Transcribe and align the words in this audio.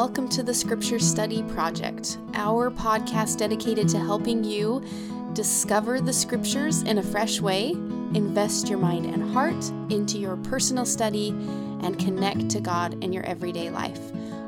welcome 0.00 0.30
to 0.30 0.42
the 0.42 0.54
Scripture 0.54 0.98
Study 0.98 1.42
Project, 1.42 2.16
our 2.32 2.70
podcast 2.70 3.36
dedicated 3.36 3.86
to 3.90 3.98
helping 3.98 4.42
you 4.42 4.82
discover 5.34 6.00
the 6.00 6.10
Scriptures 6.10 6.80
in 6.84 6.96
a 6.96 7.02
fresh 7.02 7.38
way, 7.38 7.72
invest 8.14 8.70
your 8.70 8.78
mind 8.78 9.04
and 9.04 9.30
heart 9.34 9.62
into 9.90 10.16
your 10.16 10.38
personal 10.38 10.86
study, 10.86 11.28
and 11.82 11.98
connect 11.98 12.48
to 12.48 12.60
God 12.60 13.04
in 13.04 13.12
your 13.12 13.24
everyday 13.26 13.68
life. 13.68 14.00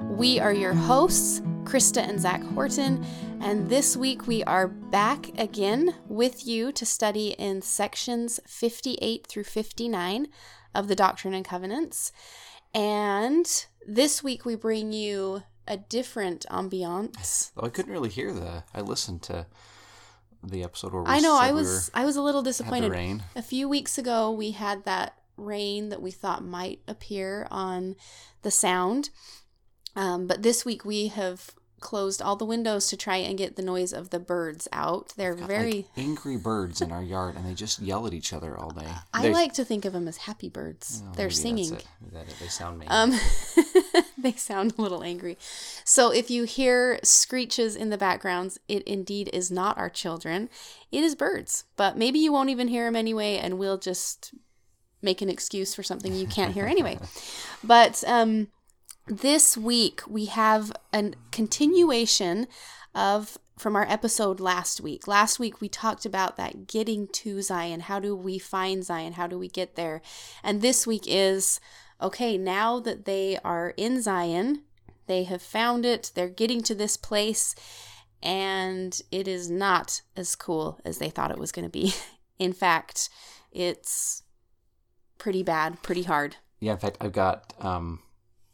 We 0.09 0.41
are 0.41 0.55
your 0.55 0.73
hosts, 0.73 1.41
Krista 1.65 2.01
and 2.01 2.19
Zach 2.19 2.43
Horton, 2.55 3.05
and 3.43 3.69
this 3.69 3.95
week 3.95 4.27
we 4.27 4.43
are 4.45 4.69
back 4.69 5.39
again 5.39 5.97
with 6.09 6.47
you 6.47 6.73
to 6.73 6.87
study 6.87 7.33
in 7.33 7.61
sections 7.61 8.41
58 8.47 9.27
through 9.27 9.45
59 9.45 10.29
of 10.75 10.89
the 10.89 10.97
Doctrine 10.97 11.35
and 11.35 11.45
Covenants. 11.45 12.11
And 12.75 13.67
this 13.87 14.23
week 14.23 14.45
we 14.45 14.55
bring 14.55 14.93
you 14.93 15.43
a 15.67 15.77
different 15.77 16.45
ambiance. 16.51 17.51
Oh, 17.57 17.67
I 17.67 17.69
couldn't 17.69 17.93
really 17.93 18.09
hear 18.09 18.33
the. 18.33 18.65
I 18.75 18.81
listened 18.81 19.23
to 19.25 19.47
the 20.43 20.65
episode 20.65 20.93
where 20.93 21.03
we 21.03 21.09
I 21.09 21.21
know 21.21 21.37
I 21.37 21.53
we 21.53 21.59
was 21.61 21.91
were- 21.95 22.01
I 22.01 22.05
was 22.05 22.17
a 22.17 22.23
little 22.23 22.43
disappointed. 22.43 22.91
rain. 22.91 23.23
A 23.37 23.43
few 23.43 23.69
weeks 23.69 23.97
ago 23.99 24.31
we 24.31 24.51
had 24.53 24.85
that 24.85 25.17
rain 25.37 25.89
that 25.91 26.03
we 26.03 26.11
thought 26.11 26.45
might 26.45 26.81
appear 26.89 27.47
on 27.51 27.97
the 28.43 28.51
sound. 28.51 29.11
Um, 29.95 30.27
but 30.27 30.43
this 30.43 30.65
week 30.65 30.85
we 30.85 31.09
have 31.09 31.51
closed 31.81 32.23
all 32.23 32.37
the 32.37 32.45
windows 32.45 32.89
to 32.89 32.97
try 32.97 33.17
and 33.17 33.37
get 33.37 33.57
the 33.57 33.63
noise 33.63 33.93
of 33.93 34.11
the 34.11 34.19
birds 34.21 34.69
out. 34.73 35.13
They're 35.17 35.35
very 35.35 35.73
like, 35.73 35.87
angry 35.97 36.37
birds 36.37 36.81
in 36.81 36.93
our 36.93 37.03
yard, 37.03 37.35
and 37.37 37.45
they 37.45 37.55
just 37.55 37.81
yell 37.81 38.07
at 38.07 38.15
each 38.15 38.33
other 38.33 38.57
all 38.57 38.71
day. 38.71 38.87
I 39.13 39.29
like 39.29 39.53
to 39.55 39.65
think 39.65 39.85
of 39.85 39.93
them 39.93 40.07
as 40.07 40.17
happy 40.19 40.49
birds. 40.49 41.03
well, 41.05 41.13
They're 41.15 41.27
maybe 41.27 41.29
that's 41.35 41.41
singing. 41.43 41.73
it. 41.75 41.87
That 42.13 42.29
it. 42.29 42.35
They 42.41 42.47
sound 42.47 42.79
mean. 42.79 42.89
Um, 42.91 43.11
they 44.33 44.33
sound 44.33 44.75
a 44.77 44.83
little 44.83 45.03
angry. 45.03 45.37
So 45.85 46.13
if 46.13 46.31
you 46.31 46.45
hear 46.45 46.99
screeches 47.03 47.77
in 47.77 47.91
the 47.91 47.99
backgrounds, 47.99 48.59
it 48.69 48.83
indeed 48.85 49.29
is 49.33 49.51
not 49.51 49.77
our 49.79 49.91
children. 49.91 50.49
It 50.91 51.03
is 51.03 51.15
birds. 51.15 51.65
But 51.77 51.97
maybe 51.97 52.19
you 52.19 52.33
won't 52.33 52.51
even 52.51 52.69
hear 52.69 52.85
them 52.85 52.97
anyway, 52.97 53.37
and 53.37 53.59
we'll 53.59 53.79
just 53.79 54.35
make 55.03 55.21
an 55.21 55.29
excuse 55.29 55.75
for 55.75 55.83
something 55.83 56.15
you 56.15 56.27
can't 56.27 56.55
hear 56.55 56.67
anyway. 56.67 56.99
But 57.65 58.03
um, 58.09 58.49
this 59.07 59.57
week 59.57 60.03
we 60.09 60.27
have 60.27 60.73
a 60.93 61.13
continuation 61.31 62.49
of 62.93 63.39
from 63.57 63.77
our 63.77 63.87
episode 63.89 64.41
last 64.41 64.81
week. 64.81 65.07
Last 65.07 65.39
week 65.39 65.61
we 65.61 65.69
talked 65.69 66.05
about 66.05 66.37
that 66.39 66.67
getting 66.67 67.07
to 67.09 67.41
Zion. 67.41 67.81
How 67.81 68.01
do 68.01 68.17
we 68.17 68.39
find 68.39 68.85
Zion? 68.85 69.13
How 69.13 69.29
do 69.29 69.39
we 69.39 69.47
get 69.47 69.77
there? 69.77 70.03
And 70.43 70.61
this 70.61 70.89
week 70.89 71.05
is 71.07 71.61
okay, 72.01 72.37
now 72.39 72.81
that 72.81 73.05
they 73.05 73.39
are 73.45 73.75
in 73.77 74.01
Zion, 74.03 74.63
they 75.07 75.25
have 75.25 75.43
found 75.43 75.85
it, 75.85 76.13
they're 76.15 76.29
getting 76.29 76.63
to 76.63 76.75
this 76.75 76.97
place, 76.97 77.55
and 78.23 79.01
it 79.11 79.27
is 79.27 79.51
not 79.51 80.03
as 80.17 80.37
cool 80.37 80.81
as 80.85 80.99
they 80.99 81.11
thought 81.11 81.31
it 81.31 81.39
was 81.39 81.53
going 81.53 81.65
to 81.65 81.71
be. 81.71 81.95
In 82.39 82.53
fact, 82.53 83.09
it's 83.53 84.23
pretty 85.19 85.43
bad, 85.43 85.83
pretty 85.83 86.03
hard. 86.05 86.37
yeah, 86.61 86.73
in 86.73 86.79
fact, 86.79 86.97
I've 87.01 87.13
got 87.13 87.53
um, 87.61 88.01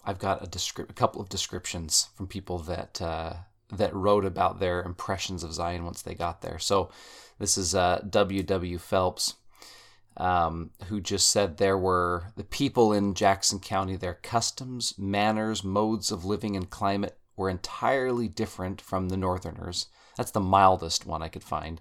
I've 0.04 0.18
got 0.18 0.42
a 0.42 0.46
descrip- 0.46 0.90
a 0.90 0.94
couple 0.94 1.20
of 1.22 1.28
descriptions 1.30 2.08
from 2.14 2.26
people 2.26 2.58
that 2.60 3.00
uh, 3.00 3.34
that 3.72 3.94
wrote 3.94 4.24
about 4.24 4.58
their 4.60 4.82
impressions 4.82 5.42
of 5.44 5.54
Zion 5.54 5.84
once 5.84 6.02
they 6.02 6.14
got 6.14 6.42
there. 6.42 6.58
So 6.58 6.90
this 7.38 7.56
is 7.56 7.74
uh, 7.74 8.02
W. 8.08 8.42
W. 8.42 8.78
Phelps. 8.78 9.34
Um, 10.18 10.70
who 10.88 11.00
just 11.00 11.28
said 11.28 11.56
there 11.56 11.78
were 11.78 12.32
the 12.36 12.44
people 12.44 12.92
in 12.92 13.14
Jackson 13.14 13.60
County, 13.60 13.96
their 13.96 14.18
customs, 14.22 14.94
manners, 14.98 15.64
modes 15.64 16.10
of 16.10 16.24
living, 16.24 16.56
and 16.56 16.68
climate 16.68 17.18
were 17.36 17.48
entirely 17.48 18.28
different 18.28 18.80
from 18.80 19.08
the 19.08 19.16
Northerners. 19.16 19.86
That's 20.16 20.32
the 20.32 20.40
mildest 20.40 21.06
one 21.06 21.22
I 21.22 21.28
could 21.28 21.44
find. 21.44 21.80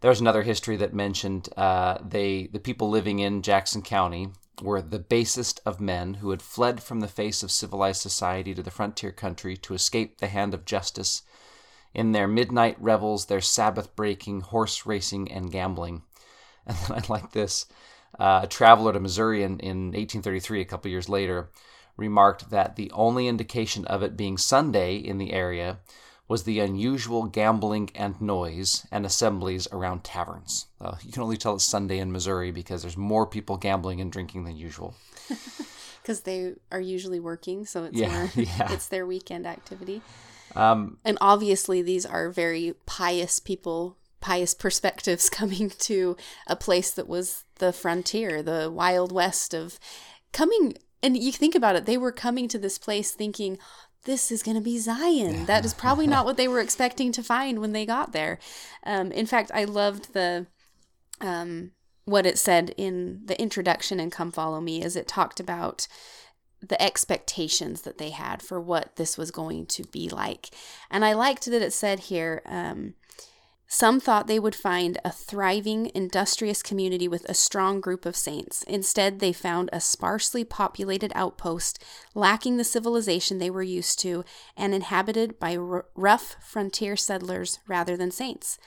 There 0.00 0.08
was 0.08 0.20
another 0.20 0.42
history 0.42 0.76
that 0.76 0.94
mentioned 0.94 1.48
uh, 1.56 1.98
they 2.02 2.48
the 2.52 2.58
people 2.58 2.90
living 2.90 3.20
in 3.20 3.42
Jackson 3.42 3.82
County 3.82 4.30
were 4.60 4.82
the 4.82 4.98
basest 4.98 5.60
of 5.64 5.80
men 5.80 6.14
who 6.14 6.30
had 6.30 6.42
fled 6.42 6.82
from 6.82 7.00
the 7.00 7.08
face 7.08 7.42
of 7.42 7.50
civilized 7.50 8.02
society 8.02 8.54
to 8.54 8.62
the 8.62 8.70
frontier 8.70 9.12
country 9.12 9.56
to 9.58 9.74
escape 9.74 10.18
the 10.18 10.26
hand 10.26 10.54
of 10.54 10.64
justice. 10.64 11.22
In 11.94 12.12
their 12.12 12.28
midnight 12.28 12.76
revels, 12.80 13.26
their 13.26 13.40
Sabbath 13.40 13.94
breaking, 13.96 14.42
horse 14.42 14.86
racing, 14.86 15.30
and 15.30 15.50
gambling. 15.50 16.02
And 16.70 16.78
then 16.88 17.02
I 17.02 17.12
like 17.12 17.32
this. 17.32 17.66
Uh, 18.18 18.40
a 18.44 18.46
traveler 18.46 18.92
to 18.92 19.00
Missouri 19.00 19.42
in, 19.42 19.58
in 19.60 19.78
1833, 19.92 20.60
a 20.60 20.64
couple 20.64 20.90
years 20.90 21.08
later, 21.08 21.50
remarked 21.96 22.50
that 22.50 22.76
the 22.76 22.90
only 22.92 23.26
indication 23.28 23.84
of 23.86 24.02
it 24.02 24.16
being 24.16 24.38
Sunday 24.38 24.96
in 24.96 25.18
the 25.18 25.32
area 25.32 25.78
was 26.28 26.44
the 26.44 26.60
unusual 26.60 27.24
gambling 27.24 27.90
and 27.94 28.20
noise 28.20 28.86
and 28.92 29.04
assemblies 29.04 29.66
around 29.72 30.04
taverns. 30.04 30.66
Uh, 30.80 30.94
you 31.02 31.10
can 31.12 31.22
only 31.24 31.36
tell 31.36 31.56
it's 31.56 31.64
Sunday 31.64 31.98
in 31.98 32.12
Missouri 32.12 32.52
because 32.52 32.82
there's 32.82 32.96
more 32.96 33.26
people 33.26 33.56
gambling 33.56 34.00
and 34.00 34.12
drinking 34.12 34.44
than 34.44 34.56
usual. 34.56 34.94
because 36.02 36.20
they 36.22 36.54
are 36.70 36.80
usually 36.80 37.20
working, 37.20 37.66
so 37.66 37.84
it's 37.84 37.96
Yeah, 37.96 38.12
more, 38.12 38.30
yeah. 38.36 38.72
it's 38.72 38.86
their 38.88 39.06
weekend 39.06 39.46
activity. 39.46 40.02
Um, 40.54 40.98
And 41.04 41.18
obviously, 41.20 41.82
these 41.82 42.06
are 42.06 42.30
very 42.30 42.74
pious 42.86 43.40
people, 43.40 43.96
pious 44.20 44.54
perspectives 44.54 45.28
coming 45.30 45.70
to 45.70 46.16
a 46.46 46.56
place 46.56 46.90
that 46.92 47.08
was 47.08 47.44
the 47.56 47.72
frontier, 47.72 48.42
the 48.42 48.70
wild 48.72 49.12
west 49.12 49.54
of 49.54 49.78
coming. 50.32 50.74
And 51.02 51.16
you 51.16 51.32
think 51.32 51.54
about 51.54 51.76
it, 51.76 51.86
they 51.86 51.96
were 51.96 52.12
coming 52.12 52.48
to 52.48 52.58
this 52.58 52.78
place 52.78 53.10
thinking, 53.10 53.58
this 54.04 54.32
is 54.32 54.42
going 54.42 54.56
to 54.56 54.62
be 54.62 54.78
Zion. 54.78 55.44
That 55.46 55.64
is 55.64 55.74
probably 55.74 56.06
not 56.06 56.24
what 56.26 56.36
they 56.36 56.48
were 56.48 56.60
expecting 56.60 57.12
to 57.12 57.22
find 57.22 57.58
when 57.58 57.72
they 57.72 57.84
got 57.84 58.12
there. 58.12 58.38
Um, 58.84 59.12
in 59.12 59.26
fact, 59.26 59.50
I 59.52 59.64
loved 59.64 60.14
the 60.14 60.46
um, 61.20 61.72
what 62.06 62.26
it 62.26 62.38
said 62.38 62.74
in 62.76 63.20
the 63.26 63.40
introduction 63.40 64.00
and 64.00 64.10
Come 64.10 64.32
Follow 64.32 64.60
Me, 64.60 64.82
as 64.82 64.96
it 64.96 65.06
talked 65.06 65.38
about 65.38 65.86
the 66.60 66.80
expectations 66.82 67.82
that 67.82 67.98
they 67.98 68.10
had 68.10 68.42
for 68.42 68.60
what 68.60 68.96
this 68.96 69.16
was 69.16 69.30
going 69.30 69.66
to 69.66 69.84
be 69.84 70.08
like. 70.08 70.50
And 70.90 71.04
I 71.04 71.12
liked 71.12 71.46
that 71.46 71.62
it 71.62 71.72
said 71.72 72.00
here 72.00 72.42
um, 72.46 72.94
some 73.72 74.00
thought 74.00 74.26
they 74.26 74.40
would 74.40 74.56
find 74.56 74.98
a 75.04 75.12
thriving, 75.12 75.92
industrious 75.94 76.60
community 76.60 77.06
with 77.06 77.24
a 77.28 77.34
strong 77.34 77.80
group 77.80 78.04
of 78.04 78.16
saints. 78.16 78.64
Instead, 78.64 79.20
they 79.20 79.32
found 79.32 79.70
a 79.72 79.80
sparsely 79.80 80.42
populated 80.42 81.12
outpost 81.14 81.80
lacking 82.12 82.56
the 82.56 82.64
civilization 82.64 83.38
they 83.38 83.48
were 83.48 83.62
used 83.62 84.00
to 84.00 84.24
and 84.56 84.74
inhabited 84.74 85.38
by 85.38 85.56
r- 85.56 85.86
rough 85.94 86.34
frontier 86.40 86.96
settlers 86.96 87.60
rather 87.68 87.96
than 87.96 88.10
saints. 88.10 88.58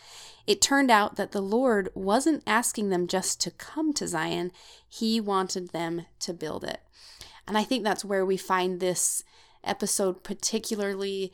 It 0.48 0.62
turned 0.62 0.90
out 0.90 1.18
that 1.18 1.34
the 1.34 1.42
Lord 1.42 1.90
wasn't 1.94 2.42
asking 2.48 2.88
them 2.88 3.06
just 3.06 3.42
to 3.42 3.52
come 3.52 3.92
to 3.96 4.08
Zion, 4.08 4.54
He 4.88 5.20
wanted 5.20 5.72
them 5.72 6.06
to 6.20 6.34
build 6.34 6.64
it. 6.64 6.80
And 7.46 7.58
I 7.58 7.66
think 7.66 7.84
that's 7.84 8.06
where 8.06 8.26
we 8.26 8.38
find 8.38 8.80
this 8.80 9.22
episode 9.66 10.24
particularly 10.24 11.34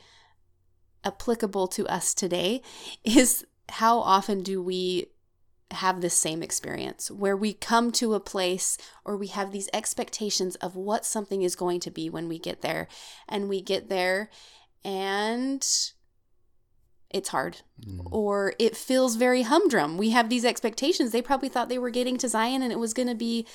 applicable 1.04 1.68
to 1.68 1.86
us 1.86 2.14
today 2.14 2.62
is 3.04 3.46
how 3.70 3.98
often 3.98 4.42
do 4.42 4.62
we 4.62 5.06
have 5.72 6.00
this 6.00 6.14
same 6.14 6.42
experience 6.42 7.10
where 7.10 7.36
we 7.36 7.52
come 7.52 7.92
to 7.92 8.14
a 8.14 8.20
place 8.20 8.76
or 9.04 9.16
we 9.16 9.28
have 9.28 9.52
these 9.52 9.68
expectations 9.72 10.56
of 10.56 10.74
what 10.74 11.06
something 11.06 11.42
is 11.42 11.54
going 11.54 11.78
to 11.78 11.90
be 11.90 12.10
when 12.10 12.28
we 12.28 12.38
get 12.38 12.60
there 12.60 12.88
and 13.28 13.48
we 13.48 13.60
get 13.60 13.88
there 13.88 14.28
and 14.84 15.64
it's 17.10 17.28
hard 17.30 17.58
mm. 17.84 18.06
or 18.10 18.54
it 18.58 18.76
feels 18.76 19.16
very 19.16 19.42
humdrum. 19.42 19.98
We 19.98 20.10
have 20.10 20.28
these 20.28 20.44
expectations. 20.44 21.12
They 21.12 21.22
probably 21.22 21.48
thought 21.48 21.68
they 21.68 21.78
were 21.78 21.90
getting 21.90 22.18
to 22.18 22.28
Zion 22.28 22.62
and 22.62 22.72
it 22.72 22.78
was 22.78 22.94
going 22.94 23.08
to 23.08 23.14
be 23.14 23.46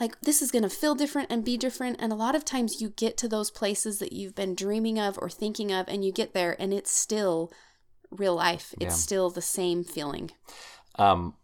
like 0.00 0.20
this 0.22 0.40
is 0.40 0.50
going 0.50 0.62
to 0.62 0.70
feel 0.70 0.94
different 0.94 1.30
and 1.30 1.44
be 1.44 1.56
different. 1.56 1.96
And 2.00 2.12
a 2.12 2.16
lot 2.16 2.34
of 2.34 2.44
times 2.44 2.80
you 2.80 2.90
get 2.90 3.16
to 3.18 3.28
those 3.28 3.50
places 3.50 3.98
that 3.98 4.12
you've 4.12 4.34
been 4.34 4.54
dreaming 4.54 4.98
of 4.98 5.18
or 5.20 5.28
thinking 5.28 5.72
of 5.72 5.88
and 5.88 6.04
you 6.04 6.12
get 6.12 6.32
there 6.32 6.56
and 6.58 6.72
it's 6.72 6.92
still 6.92 7.52
real 8.12 8.34
life. 8.34 8.74
It's 8.80 8.94
Yeah. 8.94 9.00
still 9.06 9.30
the 9.30 9.42
same 9.42 9.84
feeling. 9.84 10.30
um, 10.98 11.34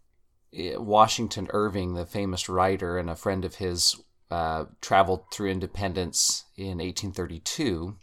eh, 0.52 0.76
Washington 0.76 1.48
Irving, 1.50 1.94
the 1.94 2.04
famous 2.04 2.48
writer 2.48 2.98
and 2.98 3.08
a 3.08 3.16
friend 3.16 3.44
of 3.46 3.56
his, 3.56 3.96
uh, 4.30 4.66
traveled 4.82 5.22
through 5.32 5.48
Independence 5.50 6.44
in 6.56 6.80
1832. 6.80 7.96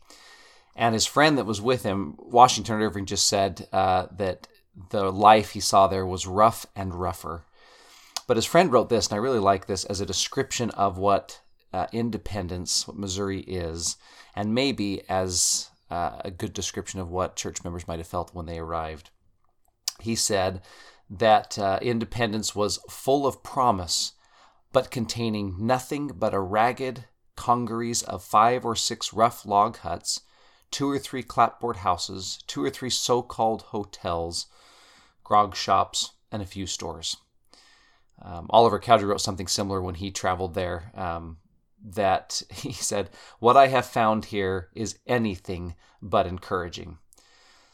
And 0.76 0.94
his 0.94 1.06
friend 1.06 1.38
that 1.38 1.46
was 1.46 1.62
with 1.62 1.84
him, 1.84 2.16
Washington 2.18 2.82
Irving, 2.82 3.06
just 3.06 3.28
said 3.28 3.68
uh, 3.72 4.08
that 4.12 4.48
the 4.90 5.12
life 5.12 5.52
he 5.52 5.60
saw 5.60 5.88
there 5.88 6.06
was 6.06 6.26
rough 6.28 6.66
and 6.76 6.94
rougher. 6.96 7.46
But 8.28 8.38
his 8.38 8.46
friend 8.46 8.72
wrote 8.72 8.90
this, 8.90 9.08
and 9.08 9.14
I 9.14 9.18
really 9.18 9.40
like 9.40 9.68
this 9.68 9.86
as 9.86 10.02
a 10.02 10.06
description 10.06 10.72
of 10.72 10.98
what 10.98 11.42
uh, 11.72 11.88
independence, 11.92 12.88
what 12.88 12.98
Missouri 12.98 13.42
is, 13.42 13.98
and 14.36 14.54
maybe 14.56 15.08
as 15.08 15.70
uh, 15.90 16.22
a 16.24 16.32
good 16.32 16.54
description 16.54 17.00
of 17.00 17.10
what 17.10 17.36
church 17.36 17.64
members 17.64 17.88
might 17.88 18.00
have 18.00 18.08
felt 18.08 18.34
when 18.34 18.46
they 18.46 18.60
arrived. 18.60 19.10
He 20.00 20.16
said 20.16 20.62
that 21.10 21.58
uh, 21.60 21.80
independence 21.82 22.56
was 22.56 22.80
full 22.90 23.28
of 23.28 23.44
promise, 23.44 24.14
but 24.72 24.92
containing 24.92 25.56
nothing 25.60 26.08
but 26.16 26.34
a 26.34 26.40
ragged 26.40 27.06
congeries 27.36 28.02
of 28.04 28.24
five 28.24 28.66
or 28.66 28.76
six 28.76 29.14
rough 29.14 29.46
log 29.46 29.78
huts, 29.78 30.22
two 30.72 30.90
or 30.90 31.00
three 31.00 31.24
clapboard 31.24 31.78
houses, 31.78 32.40
two 32.48 32.64
or 32.64 32.70
three 32.70 32.90
so 32.90 33.22
called 33.22 33.62
hotels, 33.64 34.48
grog 35.24 35.56
shops, 35.56 36.12
and 36.32 36.42
a 36.42 36.46
few 36.46 36.66
stores. 36.66 37.18
Um, 38.22 38.48
Oliver 38.50 38.80
Cowdery 38.80 39.08
wrote 39.08 39.22
something 39.22 39.48
similar 39.48 39.82
when 39.82 39.96
he 39.96 40.12
traveled 40.12 40.54
there. 40.54 40.92
Um, 40.96 41.38
that 41.86 42.42
he 42.52 42.74
said, 42.74 43.10
What 43.40 43.56
I 43.56 43.68
have 43.68 43.86
found 43.86 44.26
here 44.26 44.70
is 44.74 45.00
anything 45.06 45.76
but 46.02 46.28
encouraging. 46.28 46.98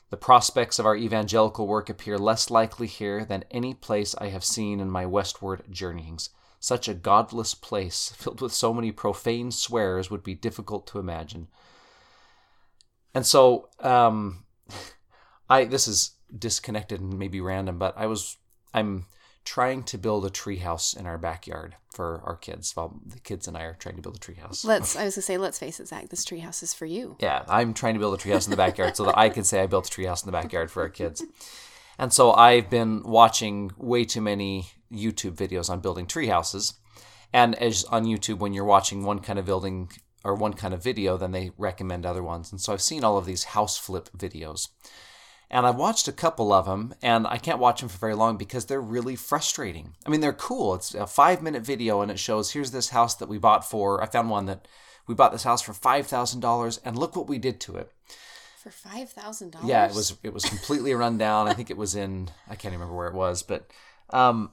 The 0.09 0.17
prospects 0.17 0.77
of 0.77 0.85
our 0.85 0.95
evangelical 0.95 1.67
work 1.67 1.89
appear 1.89 2.17
less 2.17 2.49
likely 2.49 2.87
here 2.87 3.23
than 3.23 3.45
any 3.49 3.73
place 3.73 4.13
I 4.17 4.27
have 4.27 4.43
seen 4.43 4.81
in 4.81 4.89
my 4.89 5.05
westward 5.05 5.63
journeyings. 5.69 6.29
Such 6.59 6.89
a 6.89 6.93
godless 6.93 7.55
place, 7.55 8.09
filled 8.17 8.41
with 8.41 8.53
so 8.53 8.73
many 8.73 8.91
profane 8.91 9.51
swears, 9.51 10.11
would 10.11 10.23
be 10.23 10.35
difficult 10.35 10.85
to 10.87 10.99
imagine. 10.99 11.47
And 13.13 13.25
so, 13.25 13.69
um, 13.79 14.43
I 15.49 15.65
this 15.65 15.87
is 15.87 16.11
disconnected 16.37 16.99
and 17.01 17.17
maybe 17.17 17.41
random, 17.41 17.77
but 17.77 17.93
I 17.97 18.07
was 18.07 18.37
I'm 18.73 19.05
trying 19.43 19.83
to 19.83 19.97
build 19.97 20.25
a 20.25 20.29
treehouse 20.29 20.97
in 20.97 21.05
our 21.05 21.17
backyard 21.17 21.75
for 21.93 22.21
our 22.25 22.35
kids. 22.35 22.73
Well, 22.75 22.99
the 23.05 23.19
kids 23.19 23.47
and 23.47 23.57
I 23.57 23.63
are 23.63 23.73
trying 23.73 23.95
to 23.95 24.01
build 24.01 24.15
a 24.15 24.19
treehouse. 24.19 24.63
Let's. 24.65 24.95
I 24.95 25.05
was 25.05 25.15
gonna 25.15 25.23
say, 25.23 25.37
let's 25.37 25.59
face 25.59 25.79
it, 25.79 25.87
Zach. 25.87 26.09
This 26.09 26.25
treehouse 26.25 26.63
is 26.63 26.73
for 26.73 26.85
you. 26.85 27.17
Yeah, 27.19 27.43
I'm 27.47 27.73
trying 27.73 27.95
to 27.95 27.99
build 27.99 28.13
a 28.13 28.17
treehouse 28.17 28.45
in 28.45 28.51
the 28.51 28.57
backyard 28.57 28.95
so 28.95 29.05
that 29.05 29.17
I 29.17 29.29
can 29.29 29.43
say 29.43 29.61
I 29.61 29.67
built 29.67 29.87
a 29.87 29.91
treehouse 29.91 30.23
in 30.23 30.27
the 30.27 30.31
backyard 30.31 30.71
for 30.71 30.83
our 30.83 30.89
kids. 30.89 31.23
And 31.97 32.13
so 32.13 32.31
I've 32.33 32.69
been 32.69 33.03
watching 33.03 33.71
way 33.77 34.05
too 34.05 34.21
many 34.21 34.67
YouTube 34.91 35.35
videos 35.35 35.69
on 35.69 35.81
building 35.81 36.05
treehouses. 36.05 36.73
And 37.33 37.55
as 37.55 37.83
on 37.85 38.05
YouTube, 38.05 38.39
when 38.39 38.53
you're 38.53 38.65
watching 38.65 39.03
one 39.03 39.19
kind 39.19 39.39
of 39.39 39.45
building 39.45 39.91
or 40.23 40.35
one 40.35 40.53
kind 40.53 40.73
of 40.73 40.83
video, 40.83 41.17
then 41.17 41.31
they 41.31 41.51
recommend 41.57 42.05
other 42.05 42.23
ones. 42.23 42.51
And 42.51 42.59
so 42.59 42.73
I've 42.73 42.81
seen 42.81 43.03
all 43.03 43.17
of 43.17 43.25
these 43.25 43.45
house 43.45 43.77
flip 43.77 44.09
videos. 44.17 44.69
And 45.53 45.67
I've 45.67 45.75
watched 45.75 46.07
a 46.07 46.13
couple 46.13 46.53
of 46.53 46.65
them, 46.65 46.95
and 47.01 47.27
I 47.27 47.37
can't 47.37 47.59
watch 47.59 47.81
them 47.81 47.89
for 47.89 47.97
very 47.97 48.15
long 48.15 48.37
because 48.37 48.65
they're 48.65 48.79
really 48.79 49.17
frustrating. 49.17 49.95
I 50.05 50.09
mean, 50.09 50.21
they're 50.21 50.31
cool. 50.31 50.73
It's 50.75 50.95
a 50.95 51.05
five 51.05 51.41
minute 51.41 51.61
video, 51.61 52.01
and 52.01 52.09
it 52.09 52.19
shows 52.19 52.51
here's 52.51 52.71
this 52.71 52.89
house 52.89 53.15
that 53.15 53.27
we 53.27 53.37
bought 53.37 53.69
for. 53.69 54.01
I 54.01 54.05
found 54.05 54.29
one 54.29 54.45
that 54.45 54.65
we 55.07 55.13
bought 55.13 55.33
this 55.33 55.43
house 55.43 55.61
for 55.61 55.73
five 55.73 56.07
thousand 56.07 56.39
dollars, 56.39 56.79
and 56.85 56.97
look 56.97 57.17
what 57.17 57.27
we 57.27 57.37
did 57.37 57.59
to 57.61 57.75
it. 57.75 57.91
For 58.63 58.71
five 58.71 59.09
thousand 59.11 59.51
dollars. 59.51 59.67
Yeah, 59.67 59.85
it 59.87 59.93
was 59.93 60.15
it 60.23 60.33
was 60.33 60.45
completely 60.45 60.93
run 60.93 61.17
down. 61.17 61.49
I 61.49 61.53
think 61.53 61.69
it 61.69 61.77
was 61.77 61.95
in 61.95 62.29
I 62.49 62.55
can't 62.55 62.73
remember 62.73 62.95
where 62.95 63.09
it 63.09 63.13
was, 63.13 63.43
but 63.43 63.69
um, 64.11 64.51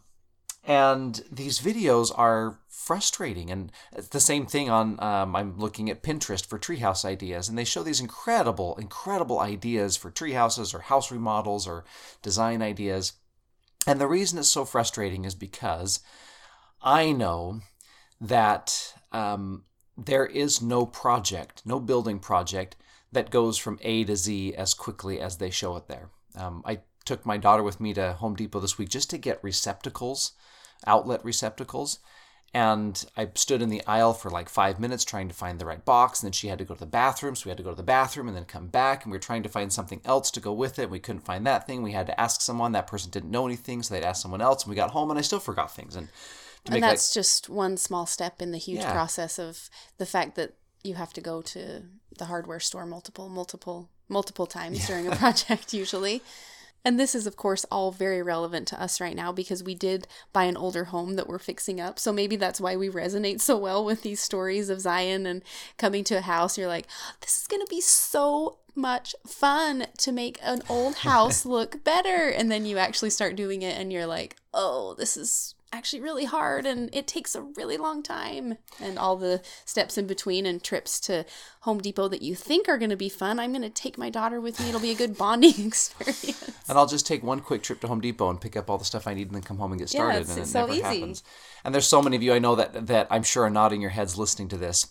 and 0.68 1.24
these 1.32 1.58
videos 1.58 2.12
are 2.14 2.58
frustrating. 2.68 3.50
And 3.50 3.72
it's 3.92 4.08
the 4.08 4.20
same 4.20 4.44
thing 4.46 4.68
on 4.70 5.02
um, 5.02 5.34
i'm 5.34 5.58
looking 5.58 5.90
at 5.90 6.02
pinterest 6.02 6.46
for 6.46 6.58
treehouse 6.58 7.04
ideas. 7.04 7.48
And 7.48 7.56
they 7.58 7.64
show 7.64 7.82
these 7.82 8.00
incredible 8.00 8.76
incredible 8.76 9.40
ideas 9.40 9.96
for 9.96 10.10
treehouses 10.10 10.74
or 10.74 10.80
house 10.80 11.10
remodels 11.10 11.66
or 11.66 11.84
design 12.22 12.62
ideas. 12.62 13.14
And 13.86 13.98
the 13.98 14.06
reason 14.06 14.38
it's 14.38 14.48
so 14.48 14.64
frustrating 14.64 15.24
is 15.24 15.34
because 15.34 16.00
i 16.82 17.10
know 17.10 17.60
that 18.20 18.94
um, 19.10 19.64
there 19.96 20.26
is 20.26 20.60
no 20.60 20.84
project 20.84 21.62
no 21.64 21.80
building 21.80 22.18
project 22.18 22.76
that 23.10 23.30
goes 23.30 23.56
from 23.56 23.78
a 23.80 24.04
to 24.04 24.16
z 24.16 24.54
as 24.54 24.74
quickly 24.74 25.18
as 25.18 25.38
they 25.38 25.50
show 25.50 25.76
it 25.76 25.88
there. 25.88 26.10
Um, 26.36 26.62
i 26.66 26.80
took 27.06 27.24
my 27.24 27.38
daughter 27.38 27.62
with 27.62 27.80
me 27.80 27.94
to 27.94 28.12
home 28.12 28.36
depot 28.36 28.60
this 28.60 28.76
week 28.76 28.90
just 28.90 29.08
to 29.08 29.16
get 29.16 29.42
receptacles 29.42 30.32
outlet 30.86 31.24
receptacles. 31.24 31.98
And 32.54 33.04
I 33.14 33.28
stood 33.34 33.60
in 33.60 33.68
the 33.68 33.84
aisle 33.86 34.14
for 34.14 34.30
like 34.30 34.48
five 34.48 34.80
minutes 34.80 35.04
trying 35.04 35.28
to 35.28 35.34
find 35.34 35.58
the 35.58 35.66
right 35.66 35.84
box. 35.84 36.22
And 36.22 36.28
then 36.28 36.32
she 36.32 36.48
had 36.48 36.58
to 36.58 36.64
go 36.64 36.74
to 36.74 36.80
the 36.80 36.86
bathroom. 36.86 37.36
So 37.36 37.44
we 37.44 37.50
had 37.50 37.58
to 37.58 37.62
go 37.62 37.70
to 37.70 37.76
the 37.76 37.82
bathroom 37.82 38.26
and 38.26 38.36
then 38.36 38.46
come 38.46 38.68
back. 38.68 39.04
And 39.04 39.12
we 39.12 39.16
were 39.16 39.22
trying 39.22 39.42
to 39.42 39.50
find 39.50 39.70
something 39.70 40.00
else 40.04 40.30
to 40.30 40.40
go 40.40 40.52
with 40.52 40.78
it. 40.78 40.88
We 40.88 40.98
couldn't 40.98 41.26
find 41.26 41.46
that 41.46 41.66
thing. 41.66 41.82
We 41.82 41.92
had 41.92 42.06
to 42.06 42.18
ask 42.18 42.40
someone. 42.40 42.72
That 42.72 42.86
person 42.86 43.10
didn't 43.10 43.30
know 43.30 43.44
anything. 43.44 43.82
So 43.82 43.92
they'd 43.92 44.02
ask 44.02 44.22
someone 44.22 44.40
else. 44.40 44.64
And 44.64 44.70
we 44.70 44.76
got 44.76 44.92
home 44.92 45.10
and 45.10 45.18
I 45.18 45.22
still 45.22 45.40
forgot 45.40 45.74
things. 45.74 45.94
And, 45.94 46.08
and 46.70 46.82
that's 46.82 47.12
just 47.12 47.50
one 47.50 47.76
small 47.76 48.06
step 48.06 48.40
in 48.40 48.50
the 48.50 48.58
huge 48.58 48.80
yeah. 48.80 48.92
process 48.92 49.38
of 49.38 49.68
the 49.98 50.06
fact 50.06 50.34
that 50.36 50.54
you 50.82 50.94
have 50.94 51.12
to 51.12 51.20
go 51.20 51.42
to 51.42 51.82
the 52.16 52.24
hardware 52.24 52.60
store 52.60 52.86
multiple, 52.86 53.28
multiple, 53.28 53.90
multiple 54.08 54.46
times 54.46 54.80
yeah. 54.80 54.86
during 54.86 55.06
a 55.06 55.16
project 55.16 55.74
usually. 55.74 56.22
And 56.88 56.98
this 56.98 57.14
is, 57.14 57.26
of 57.26 57.36
course, 57.36 57.66
all 57.70 57.92
very 57.92 58.22
relevant 58.22 58.66
to 58.68 58.82
us 58.82 58.98
right 58.98 59.14
now 59.14 59.30
because 59.30 59.62
we 59.62 59.74
did 59.74 60.08
buy 60.32 60.44
an 60.44 60.56
older 60.56 60.84
home 60.84 61.16
that 61.16 61.28
we're 61.28 61.38
fixing 61.38 61.82
up. 61.82 61.98
So 61.98 62.14
maybe 62.14 62.34
that's 62.34 62.62
why 62.62 62.76
we 62.76 62.88
resonate 62.88 63.42
so 63.42 63.58
well 63.58 63.84
with 63.84 64.00
these 64.00 64.20
stories 64.20 64.70
of 64.70 64.80
Zion 64.80 65.26
and 65.26 65.42
coming 65.76 66.02
to 66.04 66.16
a 66.16 66.22
house. 66.22 66.56
You're 66.56 66.66
like, 66.66 66.86
oh, 66.88 67.12
this 67.20 67.36
is 67.36 67.46
going 67.46 67.60
to 67.60 67.68
be 67.68 67.82
so 67.82 68.56
much 68.74 69.14
fun 69.26 69.88
to 69.98 70.12
make 70.12 70.38
an 70.42 70.62
old 70.66 70.94
house 71.04 71.44
look 71.44 71.84
better. 71.84 72.30
And 72.30 72.50
then 72.50 72.64
you 72.64 72.78
actually 72.78 73.10
start 73.10 73.36
doing 73.36 73.60
it 73.60 73.78
and 73.78 73.92
you're 73.92 74.06
like, 74.06 74.36
oh, 74.54 74.94
this 74.94 75.18
is 75.18 75.54
actually 75.72 76.00
really 76.00 76.24
hard 76.24 76.64
and 76.66 76.88
it 76.94 77.06
takes 77.06 77.34
a 77.34 77.42
really 77.42 77.76
long 77.76 78.02
time 78.02 78.56
and 78.80 78.98
all 78.98 79.16
the 79.16 79.42
steps 79.64 79.98
in 79.98 80.06
between 80.06 80.46
and 80.46 80.62
trips 80.62 80.98
to 81.00 81.24
Home 81.60 81.78
Depot 81.78 82.08
that 82.08 82.22
you 82.22 82.34
think 82.34 82.68
are 82.68 82.78
going 82.78 82.90
to 82.90 82.96
be 82.96 83.08
fun. 83.08 83.38
I'm 83.38 83.52
going 83.52 83.62
to 83.62 83.70
take 83.70 83.98
my 83.98 84.08
daughter 84.08 84.40
with 84.40 84.58
me. 84.60 84.68
It'll 84.68 84.80
be 84.80 84.92
a 84.92 84.96
good 84.96 85.18
bonding 85.18 85.54
experience. 85.66 86.62
And 86.68 86.78
I'll 86.78 86.86
just 86.86 87.06
take 87.06 87.22
one 87.22 87.40
quick 87.40 87.62
trip 87.62 87.80
to 87.80 87.88
Home 87.88 88.00
Depot 88.00 88.30
and 88.30 88.40
pick 88.40 88.56
up 88.56 88.70
all 88.70 88.78
the 88.78 88.84
stuff 88.84 89.06
I 89.06 89.14
need 89.14 89.26
and 89.28 89.34
then 89.34 89.42
come 89.42 89.58
home 89.58 89.72
and 89.72 89.78
get 89.78 89.90
started 89.90 90.14
yeah, 90.14 90.20
it's, 90.20 90.30
and 90.30 90.38
it's 90.40 90.50
it 90.50 90.52
so 90.52 90.60
never 90.60 90.72
easy. 90.72 90.82
happens. 90.82 91.22
And 91.64 91.74
there's 91.74 91.88
so 91.88 92.00
many 92.00 92.16
of 92.16 92.22
you 92.22 92.32
I 92.32 92.38
know 92.38 92.54
that 92.54 92.86
that 92.86 93.06
I'm 93.10 93.22
sure 93.22 93.44
are 93.44 93.50
nodding 93.50 93.80
your 93.80 93.90
heads 93.90 94.16
listening 94.16 94.48
to 94.48 94.56
this. 94.56 94.86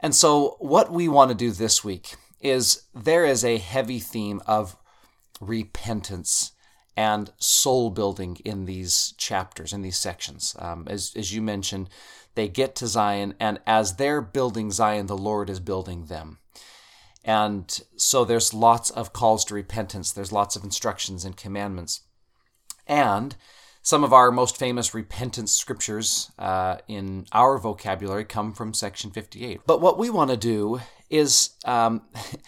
And 0.00 0.14
so 0.14 0.56
what 0.58 0.92
we 0.92 1.08
want 1.08 1.30
to 1.30 1.34
do 1.34 1.52
this 1.52 1.84
week 1.84 2.16
is 2.40 2.82
there 2.94 3.24
is 3.24 3.44
a 3.44 3.58
heavy 3.58 4.00
theme 4.00 4.42
of 4.46 4.76
repentance 5.40 6.52
and 6.96 7.32
soul 7.38 7.90
building 7.90 8.38
in 8.44 8.66
these 8.66 9.14
chapters, 9.16 9.72
in 9.72 9.82
these 9.82 9.96
sections. 9.96 10.54
Um, 10.58 10.86
as, 10.88 11.12
as 11.16 11.34
you 11.34 11.40
mentioned, 11.40 11.88
they 12.34 12.48
get 12.48 12.74
to 12.76 12.86
Zion, 12.86 13.34
and 13.40 13.60
as 13.66 13.96
they're 13.96 14.20
building 14.20 14.70
Zion, 14.70 15.06
the 15.06 15.16
Lord 15.16 15.50
is 15.50 15.60
building 15.60 16.06
them. 16.06 16.38
And 17.24 17.80
so 17.96 18.24
there's 18.24 18.52
lots 18.52 18.90
of 18.90 19.12
calls 19.12 19.44
to 19.46 19.54
repentance, 19.54 20.12
there's 20.12 20.32
lots 20.32 20.56
of 20.56 20.64
instructions 20.64 21.24
and 21.24 21.36
commandments. 21.36 22.00
And 22.86 23.36
some 23.82 24.04
of 24.04 24.12
our 24.12 24.30
most 24.30 24.56
famous 24.56 24.94
repentance 24.94 25.52
scriptures 25.52 26.30
uh, 26.38 26.78
in 26.88 27.26
our 27.32 27.58
vocabulary 27.58 28.24
come 28.24 28.52
from 28.52 28.74
section 28.74 29.10
58. 29.10 29.60
But 29.66 29.80
what 29.80 29.98
we 29.98 30.10
want 30.10 30.30
to 30.30 30.36
do 30.36 30.80
is 31.10 31.50
um, 31.64 32.02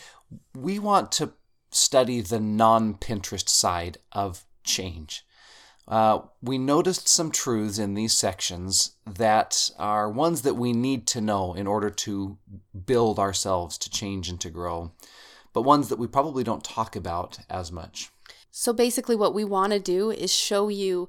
we 0.55 0.79
want 0.79 1.13
to 1.13 1.33
study 1.75 2.21
the 2.21 2.41
non 2.41 2.95
Pinterest 2.95 3.49
side 3.49 3.99
of 4.13 4.45
change. 4.63 5.25
Uh, 5.87 6.21
we 6.41 6.57
noticed 6.57 7.09
some 7.09 7.31
truths 7.31 7.79
in 7.79 7.93
these 7.93 8.17
sections 8.17 8.97
that 9.07 9.71
are 9.79 10.11
ones 10.11 10.43
that 10.43 10.55
we 10.55 10.73
need 10.73 11.07
to 11.07 11.21
know 11.21 11.53
in 11.53 11.67
order 11.67 11.91
to 11.91 12.39
build 12.87 13.19
ourselves, 13.19 13.77
to 13.77 13.91
change 13.91 14.31
and 14.31 14.41
to 14.41 14.49
grow, 14.49 14.93
but 15.53 15.63
ones 15.63 15.91
that 15.91 15.99
we 15.99 16.07
probably 16.07 16.43
don't 16.43 16.65
talk 16.65 16.97
about 16.97 17.39
as 17.51 17.71
much. 17.71 18.11
So 18.51 18.73
basically, 18.73 19.17
what 19.17 19.35
we 19.35 19.45
want 19.45 19.73
to 19.73 19.79
do 19.79 20.11
is 20.11 20.33
show 20.33 20.69
you 20.69 21.09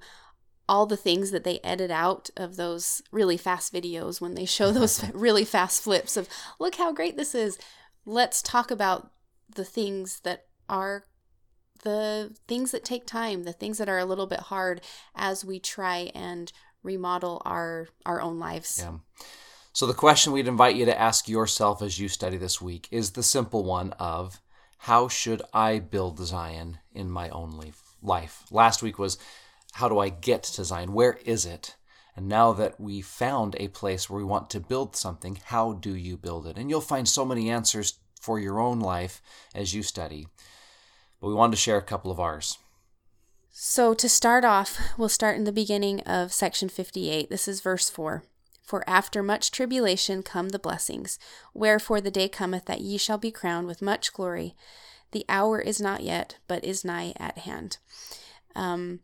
all 0.67 0.85
the 0.85 0.97
things 0.97 1.31
that 1.31 1.43
they 1.43 1.59
edit 1.63 1.91
out 1.91 2.29
of 2.35 2.55
those 2.55 3.01
really 3.11 3.37
fast 3.37 3.71
videos 3.71 4.19
when 4.19 4.33
they 4.33 4.45
show 4.45 4.71
those 4.71 5.03
really 5.13 5.45
fast 5.45 5.83
flips 5.83 6.17
of, 6.17 6.27
look 6.59 6.75
how 6.75 6.91
great 6.91 7.17
this 7.17 7.35
is. 7.35 7.57
Let's 8.05 8.41
talk 8.41 8.71
about 8.71 9.11
the 9.47 9.63
things 9.63 10.21
that 10.21 10.44
are 10.69 11.05
the 11.83 12.35
things 12.47 12.71
that 12.71 12.83
take 12.83 13.05
time, 13.05 13.43
the 13.43 13.53
things 13.53 13.77
that 13.77 13.89
are 13.89 13.99
a 13.99 14.05
little 14.05 14.27
bit 14.27 14.39
hard 14.39 14.81
as 15.15 15.45
we 15.45 15.59
try 15.59 16.11
and 16.13 16.51
remodel 16.83 17.41
our 17.45 17.87
our 18.05 18.21
own 18.21 18.39
lives. 18.39 18.79
Yeah. 18.81 18.97
So 19.73 19.85
the 19.85 19.93
question 19.93 20.31
we'd 20.31 20.47
invite 20.47 20.75
you 20.75 20.85
to 20.85 20.99
ask 20.99 21.27
yourself 21.27 21.81
as 21.81 21.99
you 21.99 22.07
study 22.07 22.37
this 22.37 22.61
week 22.61 22.87
is 22.91 23.11
the 23.11 23.23
simple 23.23 23.63
one 23.63 23.91
of 23.93 24.39
how 24.79 25.07
should 25.07 25.41
I 25.53 25.79
build 25.79 26.19
Zion 26.19 26.79
in 26.93 27.09
my 27.09 27.29
own 27.29 27.59
life? 28.01 28.43
Last 28.51 28.81
week 28.81 28.97
was 28.97 29.17
how 29.73 29.89
do 29.89 29.99
I 29.99 30.09
get 30.09 30.43
to 30.43 30.63
Zion? 30.63 30.93
Where 30.93 31.19
is 31.25 31.45
it? 31.45 31.75
And 32.15 32.29
now 32.29 32.53
that 32.53 32.79
we 32.79 33.01
found 33.01 33.57
a 33.59 33.67
place 33.67 34.09
where 34.09 34.17
we 34.17 34.23
want 34.23 34.49
to 34.51 34.61
build 34.61 34.95
something, 34.95 35.37
how 35.43 35.73
do 35.73 35.93
you 35.93 36.15
build 36.15 36.47
it? 36.47 36.57
And 36.57 36.69
you'll 36.69 36.79
find 36.79 37.05
so 37.05 37.25
many 37.25 37.49
answers 37.49 37.99
for 38.21 38.39
your 38.39 38.59
own 38.59 38.79
life 38.79 39.21
as 39.53 39.73
you 39.73 39.83
study 39.83 40.27
but 41.25 41.29
we 41.29 41.35
wanted 41.35 41.53
to 41.55 41.57
share 41.57 41.77
a 41.79 41.81
couple 41.81 42.11
of 42.11 42.19
ours. 42.19 42.59
So, 43.49 43.95
to 43.95 44.07
start 44.07 44.45
off, 44.45 44.79
we'll 44.95 45.09
start 45.09 45.37
in 45.37 45.43
the 45.43 45.51
beginning 45.51 46.01
of 46.01 46.31
section 46.31 46.69
58. 46.69 47.31
This 47.31 47.47
is 47.47 47.61
verse 47.61 47.89
4. 47.89 48.21
For 48.61 48.87
after 48.87 49.23
much 49.23 49.49
tribulation 49.49 50.21
come 50.21 50.49
the 50.49 50.59
blessings. 50.59 51.17
Wherefore 51.51 51.99
the 51.99 52.11
day 52.11 52.29
cometh 52.29 52.65
that 52.65 52.81
ye 52.81 52.99
shall 52.99 53.17
be 53.17 53.31
crowned 53.31 53.65
with 53.65 53.81
much 53.81 54.13
glory. 54.13 54.55
The 55.13 55.25
hour 55.27 55.59
is 55.59 55.81
not 55.81 56.03
yet, 56.03 56.37
but 56.47 56.63
is 56.63 56.85
nigh 56.85 57.15
at 57.17 57.39
hand. 57.39 57.79
Um, 58.55 58.99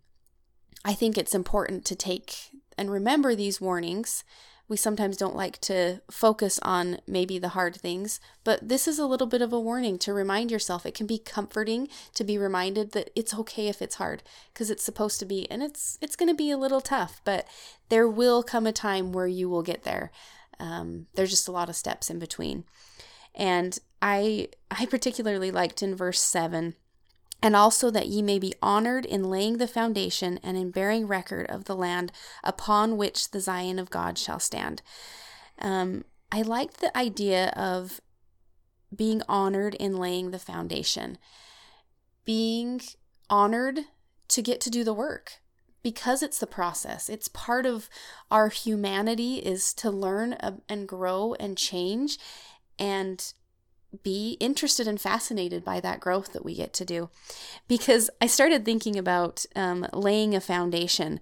I 0.85 0.93
think 0.93 1.17
it's 1.17 1.33
important 1.33 1.85
to 1.85 1.95
take 1.95 2.51
and 2.77 2.91
remember 2.91 3.33
these 3.33 3.59
warnings 3.59 4.23
we 4.71 4.77
sometimes 4.77 5.17
don't 5.17 5.35
like 5.35 5.59
to 5.59 5.99
focus 6.09 6.57
on 6.63 6.97
maybe 7.05 7.37
the 7.37 7.49
hard 7.49 7.75
things, 7.75 8.21
but 8.45 8.69
this 8.69 8.87
is 8.87 8.99
a 8.99 9.05
little 9.05 9.27
bit 9.27 9.41
of 9.41 9.51
a 9.51 9.59
warning 9.59 9.99
to 9.99 10.13
remind 10.13 10.49
yourself. 10.49 10.85
It 10.85 10.93
can 10.93 11.05
be 11.05 11.17
comforting 11.17 11.89
to 12.15 12.23
be 12.23 12.37
reminded 12.37 12.93
that 12.93 13.09
it's 13.13 13.33
okay 13.33 13.67
if 13.67 13.81
it's 13.81 13.95
hard 13.95 14.23
because 14.53 14.71
it's 14.71 14.81
supposed 14.81 15.19
to 15.19 15.25
be 15.25 15.45
and 15.51 15.61
it's 15.61 15.97
it's 15.99 16.15
going 16.15 16.29
to 16.29 16.33
be 16.33 16.51
a 16.51 16.57
little 16.57 16.79
tough, 16.79 17.19
but 17.25 17.45
there 17.89 18.07
will 18.07 18.43
come 18.43 18.65
a 18.65 18.71
time 18.71 19.11
where 19.11 19.27
you 19.27 19.49
will 19.49 19.61
get 19.61 19.83
there. 19.83 20.09
Um, 20.57 21.07
there's 21.15 21.31
just 21.31 21.49
a 21.49 21.51
lot 21.51 21.67
of 21.67 21.75
steps 21.75 22.09
in 22.09 22.17
between. 22.17 22.63
And 23.35 23.77
I 24.01 24.47
I 24.71 24.85
particularly 24.85 25.51
liked 25.51 25.83
in 25.83 25.97
verse 25.97 26.21
7 26.21 26.75
and 27.41 27.55
also 27.55 27.89
that 27.89 28.07
ye 28.07 28.21
may 28.21 28.39
be 28.39 28.53
honored 28.61 29.05
in 29.05 29.29
laying 29.29 29.57
the 29.57 29.67
foundation 29.67 30.39
and 30.43 30.57
in 30.57 30.71
bearing 30.71 31.07
record 31.07 31.47
of 31.47 31.65
the 31.65 31.75
land 31.75 32.11
upon 32.43 32.97
which 32.97 33.31
the 33.31 33.39
Zion 33.39 33.79
of 33.79 33.89
God 33.89 34.17
shall 34.17 34.39
stand. 34.39 34.81
Um, 35.59 36.05
I 36.31 36.43
liked 36.43 36.79
the 36.79 36.95
idea 36.97 37.49
of 37.49 37.99
being 38.95 39.21
honored 39.27 39.75
in 39.75 39.97
laying 39.97 40.31
the 40.31 40.39
foundation, 40.39 41.17
being 42.25 42.81
honored 43.29 43.79
to 44.27 44.41
get 44.41 44.61
to 44.61 44.69
do 44.69 44.83
the 44.83 44.93
work 44.93 45.41
because 45.83 46.21
it's 46.21 46.39
the 46.39 46.47
process 46.47 47.09
it's 47.09 47.27
part 47.27 47.65
of 47.65 47.89
our 48.29 48.49
humanity 48.49 49.37
is 49.37 49.73
to 49.73 49.89
learn 49.89 50.33
and 50.69 50.87
grow 50.87 51.33
and 51.39 51.57
change 51.57 52.17
and 52.77 53.33
be 54.03 54.37
interested 54.39 54.87
and 54.87 54.99
fascinated 54.99 55.63
by 55.63 55.79
that 55.79 55.99
growth 55.99 56.33
that 56.33 56.45
we 56.45 56.55
get 56.55 56.73
to 56.73 56.85
do. 56.85 57.09
Because 57.67 58.09
I 58.21 58.27
started 58.27 58.63
thinking 58.63 58.97
about 58.97 59.45
um, 59.55 59.85
laying 59.93 60.35
a 60.35 60.41
foundation, 60.41 61.19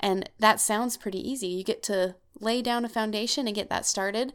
and 0.00 0.28
that 0.38 0.60
sounds 0.60 0.96
pretty 0.96 1.18
easy. 1.18 1.48
You 1.48 1.64
get 1.64 1.82
to 1.84 2.16
lay 2.40 2.62
down 2.62 2.84
a 2.84 2.88
foundation 2.88 3.46
and 3.46 3.54
get 3.54 3.68
that 3.70 3.86
started. 3.86 4.32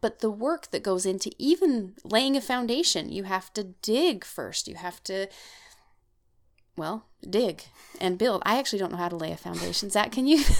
But 0.00 0.20
the 0.20 0.30
work 0.30 0.70
that 0.70 0.82
goes 0.82 1.06
into 1.06 1.30
even 1.38 1.94
laying 2.04 2.36
a 2.36 2.40
foundation, 2.40 3.10
you 3.10 3.24
have 3.24 3.52
to 3.54 3.64
dig 3.82 4.24
first. 4.24 4.68
You 4.68 4.76
have 4.76 5.02
to, 5.04 5.26
well, 6.76 7.06
dig 7.28 7.64
and 8.00 8.18
build. 8.18 8.42
I 8.44 8.58
actually 8.58 8.78
don't 8.78 8.92
know 8.92 8.98
how 8.98 9.08
to 9.08 9.16
lay 9.16 9.32
a 9.32 9.36
foundation. 9.36 9.90
Zach, 9.90 10.12
can 10.12 10.26
you? 10.26 10.44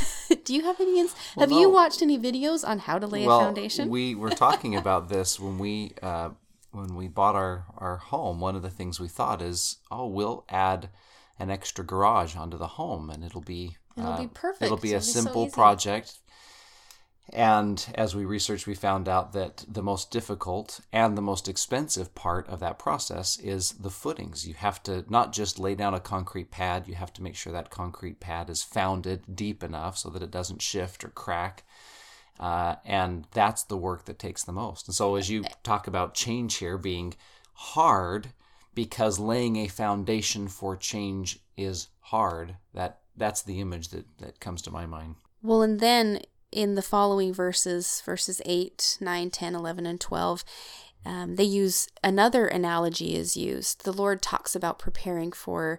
do 0.46 0.54
you 0.54 0.62
have 0.62 0.80
any? 0.80 1.00
Ins- 1.00 1.14
well, 1.34 1.42
have 1.42 1.50
no. 1.50 1.60
you 1.60 1.68
watched 1.68 2.00
any 2.00 2.18
videos 2.18 2.66
on 2.66 2.78
how 2.78 2.98
to 2.98 3.06
lay 3.06 3.26
well, 3.26 3.40
a 3.40 3.42
foundation? 3.42 3.90
We 3.90 4.14
were 4.14 4.30
talking 4.30 4.74
about 4.76 5.08
this 5.10 5.38
when 5.38 5.58
we 5.58 5.92
uh, 6.00 6.30
when 6.70 6.94
we 6.94 7.08
bought 7.08 7.34
our 7.34 7.66
our 7.76 7.96
home. 7.98 8.40
One 8.40 8.56
of 8.56 8.62
the 8.62 8.70
things 8.70 8.98
we 8.98 9.08
thought 9.08 9.42
is, 9.42 9.78
oh, 9.90 10.06
we'll 10.06 10.44
add 10.48 10.88
an 11.38 11.50
extra 11.50 11.84
garage 11.84 12.36
onto 12.36 12.56
the 12.56 12.68
home, 12.68 13.10
and 13.10 13.22
it'll 13.24 13.42
be 13.42 13.76
it'll 13.98 14.12
uh, 14.12 14.20
be 14.22 14.28
perfect. 14.28 14.62
It'll 14.62 14.76
be 14.76 14.94
it'll 14.94 14.98
a 14.98 15.00
be 15.00 15.04
simple 15.04 15.48
so 15.48 15.52
project 15.52 16.18
and 17.32 17.84
as 17.94 18.14
we 18.14 18.24
researched, 18.24 18.66
we 18.66 18.74
found 18.74 19.08
out 19.08 19.32
that 19.32 19.64
the 19.68 19.82
most 19.82 20.10
difficult 20.12 20.80
and 20.92 21.16
the 21.16 21.22
most 21.22 21.48
expensive 21.48 22.14
part 22.14 22.48
of 22.48 22.60
that 22.60 22.78
process 22.78 23.36
is 23.40 23.72
the 23.72 23.90
footings. 23.90 24.46
You 24.46 24.54
have 24.54 24.80
to 24.84 25.04
not 25.08 25.32
just 25.32 25.58
lay 25.58 25.74
down 25.74 25.92
a 25.92 26.00
concrete 26.00 26.52
pad, 26.52 26.86
you 26.86 26.94
have 26.94 27.12
to 27.14 27.22
make 27.22 27.34
sure 27.34 27.52
that 27.52 27.70
concrete 27.70 28.20
pad 28.20 28.48
is 28.48 28.62
founded 28.62 29.24
deep 29.34 29.64
enough 29.64 29.98
so 29.98 30.08
that 30.10 30.22
it 30.22 30.30
doesn't 30.30 30.62
shift 30.62 31.02
or 31.02 31.08
crack. 31.08 31.64
Uh, 32.38 32.76
and 32.84 33.26
that's 33.32 33.64
the 33.64 33.78
work 33.78 34.04
that 34.04 34.18
takes 34.18 34.44
the 34.44 34.52
most. 34.52 34.86
And 34.86 34.94
so, 34.94 35.16
as 35.16 35.28
you 35.30 35.44
talk 35.62 35.86
about 35.86 36.14
change 36.14 36.56
here 36.56 36.78
being 36.78 37.14
hard 37.54 38.28
because 38.74 39.18
laying 39.18 39.56
a 39.56 39.68
foundation 39.68 40.46
for 40.46 40.76
change 40.76 41.40
is 41.56 41.88
hard, 42.00 42.56
that 42.74 43.00
that's 43.16 43.42
the 43.42 43.60
image 43.60 43.88
that, 43.88 44.04
that 44.18 44.38
comes 44.38 44.60
to 44.62 44.70
my 44.70 44.84
mind. 44.84 45.16
Well, 45.42 45.62
and 45.62 45.80
then 45.80 46.20
in 46.56 46.74
the 46.74 46.82
following 46.82 47.34
verses, 47.34 48.02
verses 48.06 48.40
8, 48.46 48.96
9, 48.98 49.30
10, 49.30 49.54
11, 49.54 49.84
and 49.84 50.00
12, 50.00 50.42
um, 51.04 51.36
they 51.36 51.44
use 51.44 51.86
another 52.02 52.46
analogy 52.46 53.14
is 53.14 53.36
used. 53.36 53.84
The 53.84 53.92
Lord 53.92 54.22
talks 54.22 54.56
about 54.56 54.78
preparing 54.78 55.32
for 55.32 55.78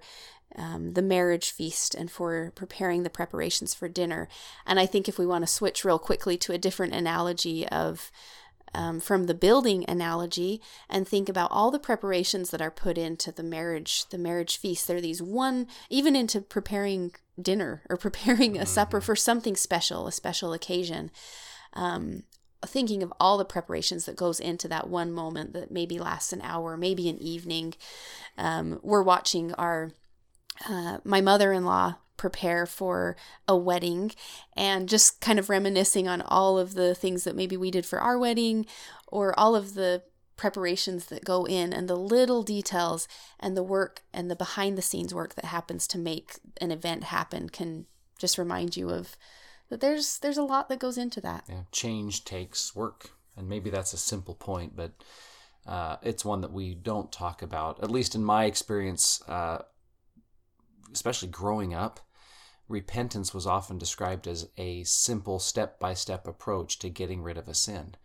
um, 0.55 0.93
the 0.93 1.01
marriage 1.01 1.49
feast 1.49 1.95
and 1.95 2.11
for 2.11 2.51
preparing 2.53 3.01
the 3.01 3.09
preparations 3.09 3.73
for 3.73 3.89
dinner. 3.89 4.29
And 4.67 4.79
I 4.79 4.85
think 4.85 5.09
if 5.09 5.17
we 5.17 5.25
want 5.25 5.41
to 5.41 5.51
switch 5.51 5.83
real 5.83 5.97
quickly 5.97 6.37
to 6.37 6.53
a 6.53 6.59
different 6.59 6.93
analogy 6.93 7.67
of 7.67 8.11
um, 8.73 8.99
from 8.99 9.25
the 9.25 9.33
building 9.33 9.85
analogy 9.87 10.61
and 10.89 11.07
think 11.07 11.29
about 11.29 11.51
all 11.51 11.71
the 11.71 11.79
preparations 11.79 12.49
that 12.51 12.61
are 12.61 12.71
put 12.71 12.97
into 12.97 13.31
the 13.31 13.43
marriage, 13.43 14.07
the 14.09 14.17
marriage 14.17 14.57
feast. 14.57 14.87
There 14.87 14.97
are 14.97 15.01
these 15.01 15.21
one, 15.21 15.67
even 15.89 16.15
into 16.15 16.41
preparing 16.41 17.13
dinner 17.41 17.83
or 17.89 17.97
preparing 17.97 18.57
a 18.57 18.65
supper 18.65 18.99
mm-hmm. 18.99 19.05
for 19.05 19.15
something 19.15 19.55
special, 19.55 20.07
a 20.07 20.11
special 20.11 20.53
occasion. 20.53 21.11
Um, 21.73 22.23
thinking 22.65 23.03
of 23.03 23.13
all 23.19 23.37
the 23.37 23.45
preparations 23.45 24.05
that 24.05 24.15
goes 24.15 24.39
into 24.39 24.67
that 24.67 24.89
one 24.89 25.11
moment 25.11 25.53
that 25.53 25.71
maybe 25.71 25.99
lasts 25.99 26.33
an 26.33 26.41
hour, 26.41 26.75
maybe 26.75 27.07
an 27.07 27.17
evening. 27.19 27.75
Um, 28.37 28.79
we're 28.81 29.03
watching 29.03 29.53
our 29.53 29.91
uh, 30.67 30.97
my 31.03 31.21
mother-in-law 31.21 31.95
prepare 32.17 32.65
for 32.65 33.15
a 33.47 33.55
wedding 33.55 34.11
and 34.55 34.89
just 34.89 35.21
kind 35.21 35.39
of 35.39 35.49
reminiscing 35.49 36.07
on 36.07 36.21
all 36.21 36.57
of 36.57 36.73
the 36.73 36.93
things 36.95 37.23
that 37.23 37.35
maybe 37.35 37.55
we 37.55 37.71
did 37.71 37.85
for 37.85 37.99
our 37.99 38.17
wedding 38.17 38.65
or 39.07 39.37
all 39.39 39.55
of 39.55 39.75
the 39.75 40.01
preparations 40.35 41.07
that 41.07 41.25
go 41.25 41.45
in 41.45 41.73
and 41.73 41.87
the 41.87 41.95
little 41.95 42.43
details 42.43 43.07
and 43.39 43.57
the 43.57 43.63
work 43.63 44.03
and 44.13 44.29
the 44.29 44.35
behind 44.35 44.77
the 44.77 44.81
scenes 44.83 45.13
work 45.13 45.35
that 45.35 45.45
happens 45.45 45.87
to 45.87 45.97
make 45.97 46.33
an 46.61 46.71
event 46.71 47.05
happen 47.05 47.49
can 47.49 47.85
just 48.19 48.37
remind 48.37 48.77
you 48.77 48.89
of 48.89 49.17
that 49.69 49.81
there's 49.81 50.19
there's 50.19 50.37
a 50.37 50.43
lot 50.43 50.69
that 50.69 50.79
goes 50.79 50.97
into 50.97 51.19
that. 51.21 51.43
Yeah, 51.49 51.63
change 51.71 52.23
takes 52.23 52.75
work 52.75 53.11
and 53.35 53.49
maybe 53.49 53.69
that's 53.69 53.93
a 53.93 53.97
simple 53.97 54.35
point 54.35 54.75
but 54.75 54.91
uh, 55.65 55.97
it's 56.01 56.23
one 56.23 56.41
that 56.41 56.53
we 56.53 56.73
don't 56.73 57.11
talk 57.11 57.41
about 57.41 57.83
at 57.83 57.91
least 57.91 58.15
in 58.15 58.23
my 58.23 58.45
experience 58.45 59.21
uh, 59.27 59.59
especially 60.93 61.27
growing 61.29 61.73
up 61.73 61.99
repentance 62.67 63.33
was 63.33 63.47
often 63.47 63.77
described 63.77 64.27
as 64.27 64.49
a 64.57 64.83
simple 64.83 65.39
step 65.39 65.79
by 65.79 65.93
step 65.93 66.27
approach 66.27 66.79
to 66.79 66.89
getting 66.89 67.21
rid 67.23 67.37
of 67.37 67.47
a 67.47 67.53
sin. 67.53 67.95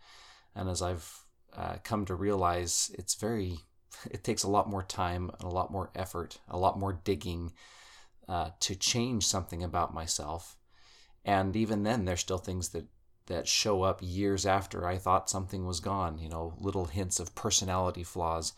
And 0.55 0.69
as 0.69 0.81
I've 0.81 1.23
uh, 1.55 1.77
come 1.83 2.05
to 2.05 2.15
realize, 2.15 2.91
it's 2.97 3.15
very, 3.15 3.59
it 4.11 4.23
takes 4.23 4.43
a 4.43 4.49
lot 4.49 4.69
more 4.69 4.83
time 4.83 5.29
and 5.39 5.43
a 5.43 5.53
lot 5.53 5.71
more 5.71 5.91
effort, 5.95 6.39
a 6.47 6.57
lot 6.57 6.79
more 6.79 6.93
digging 7.03 7.53
uh, 8.27 8.51
to 8.61 8.75
change 8.75 9.25
something 9.25 9.63
about 9.63 9.93
myself. 9.93 10.55
And 11.25 11.55
even 11.55 11.83
then, 11.83 12.05
there's 12.05 12.21
still 12.21 12.37
things 12.37 12.69
that 12.69 12.85
that 13.27 13.47
show 13.47 13.83
up 13.83 13.99
years 14.01 14.45
after 14.45 14.85
I 14.85 14.97
thought 14.97 15.29
something 15.29 15.65
was 15.65 15.79
gone. 15.79 16.17
You 16.17 16.27
know, 16.27 16.55
little 16.59 16.85
hints 16.85 17.19
of 17.19 17.35
personality 17.35 18.03
flaws 18.03 18.53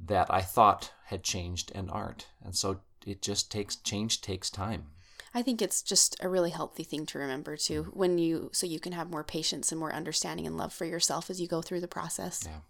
that 0.00 0.32
I 0.32 0.42
thought 0.42 0.92
had 1.06 1.24
changed 1.24 1.72
and 1.74 1.90
aren't. 1.90 2.28
And 2.44 2.54
so 2.54 2.80
it 3.04 3.22
just 3.22 3.50
takes 3.50 3.76
change 3.76 4.20
takes 4.20 4.50
time. 4.50 4.90
I 5.34 5.42
think 5.42 5.60
it's 5.60 5.82
just 5.82 6.16
a 6.20 6.28
really 6.28 6.50
healthy 6.50 6.84
thing 6.84 7.06
to 7.06 7.18
remember 7.18 7.56
too 7.56 7.84
mm. 7.84 7.96
when 7.96 8.18
you 8.18 8.50
so 8.52 8.66
you 8.66 8.80
can 8.80 8.92
have 8.92 9.10
more 9.10 9.24
patience 9.24 9.70
and 9.70 9.78
more 9.78 9.92
understanding 9.92 10.46
and 10.46 10.56
love 10.56 10.72
for 10.72 10.84
yourself 10.84 11.30
as 11.30 11.40
you 11.40 11.48
go 11.48 11.62
through 11.62 11.80
the 11.80 11.88
process. 11.88 12.44
Yeah. 12.46 12.60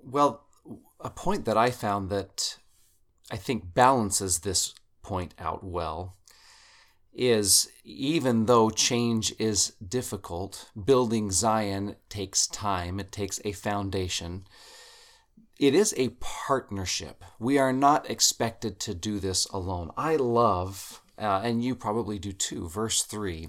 Well, 0.00 0.44
a 1.00 1.10
point 1.10 1.44
that 1.44 1.56
I 1.56 1.70
found 1.70 2.10
that 2.10 2.58
I 3.30 3.36
think 3.36 3.74
balances 3.74 4.40
this 4.40 4.74
point 5.02 5.34
out 5.38 5.64
well 5.64 6.14
is 7.12 7.68
even 7.84 8.46
though 8.46 8.70
change 8.70 9.34
is 9.38 9.72
difficult, 9.86 10.70
building 10.84 11.30
Zion 11.30 11.96
takes 12.08 12.46
time, 12.46 13.00
it 13.00 13.10
takes 13.10 13.40
a 13.44 13.52
foundation. 13.52 14.46
It 15.58 15.74
is 15.74 15.92
a 15.96 16.10
partnership. 16.20 17.24
We 17.40 17.58
are 17.58 17.72
not 17.72 18.08
expected 18.08 18.78
to 18.80 18.94
do 18.94 19.18
this 19.18 19.46
alone. 19.46 19.90
I 19.96 20.14
love 20.14 21.02
uh, 21.18 21.40
and 21.42 21.64
you 21.64 21.74
probably 21.74 22.18
do 22.18 22.32
too. 22.32 22.68
Verse 22.68 23.02
3 23.02 23.48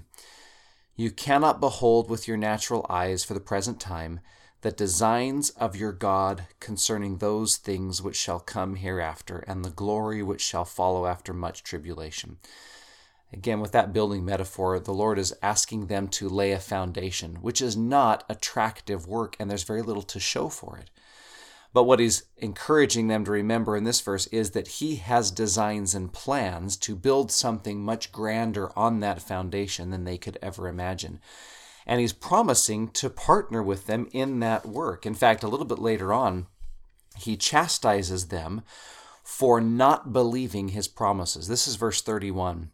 You 0.96 1.10
cannot 1.10 1.60
behold 1.60 2.10
with 2.10 2.26
your 2.26 2.36
natural 2.36 2.86
eyes 2.88 3.24
for 3.24 3.34
the 3.34 3.40
present 3.40 3.80
time 3.80 4.20
the 4.62 4.70
designs 4.70 5.50
of 5.50 5.74
your 5.74 5.92
God 5.92 6.46
concerning 6.60 7.16
those 7.16 7.56
things 7.56 8.02
which 8.02 8.16
shall 8.16 8.40
come 8.40 8.76
hereafter, 8.76 9.38
and 9.46 9.64
the 9.64 9.70
glory 9.70 10.22
which 10.22 10.42
shall 10.42 10.66
follow 10.66 11.06
after 11.06 11.32
much 11.32 11.62
tribulation. 11.62 12.36
Again, 13.32 13.60
with 13.60 13.72
that 13.72 13.92
building 13.92 14.24
metaphor, 14.24 14.78
the 14.78 14.92
Lord 14.92 15.18
is 15.18 15.34
asking 15.40 15.86
them 15.86 16.08
to 16.08 16.28
lay 16.28 16.52
a 16.52 16.58
foundation, 16.58 17.36
which 17.36 17.62
is 17.62 17.76
not 17.76 18.24
attractive 18.28 19.06
work, 19.06 19.34
and 19.38 19.48
there's 19.48 19.62
very 19.62 19.82
little 19.82 20.02
to 20.02 20.20
show 20.20 20.48
for 20.48 20.76
it. 20.76 20.90
But 21.72 21.84
what 21.84 22.00
he's 22.00 22.24
encouraging 22.36 23.08
them 23.08 23.24
to 23.24 23.30
remember 23.30 23.76
in 23.76 23.84
this 23.84 24.00
verse 24.00 24.26
is 24.28 24.50
that 24.50 24.68
he 24.68 24.96
has 24.96 25.30
designs 25.30 25.94
and 25.94 26.12
plans 26.12 26.76
to 26.78 26.96
build 26.96 27.30
something 27.30 27.80
much 27.80 28.10
grander 28.10 28.76
on 28.76 29.00
that 29.00 29.22
foundation 29.22 29.90
than 29.90 30.04
they 30.04 30.18
could 30.18 30.38
ever 30.42 30.66
imagine. 30.66 31.20
And 31.86 32.00
he's 32.00 32.12
promising 32.12 32.88
to 32.92 33.08
partner 33.08 33.62
with 33.62 33.86
them 33.86 34.08
in 34.12 34.40
that 34.40 34.66
work. 34.66 35.06
In 35.06 35.14
fact, 35.14 35.42
a 35.42 35.48
little 35.48 35.66
bit 35.66 35.78
later 35.78 36.12
on, 36.12 36.46
he 37.16 37.36
chastises 37.36 38.28
them 38.28 38.62
for 39.22 39.60
not 39.60 40.12
believing 40.12 40.68
his 40.68 40.88
promises. 40.88 41.46
This 41.46 41.68
is 41.68 41.76
verse 41.76 42.02
31. 42.02 42.70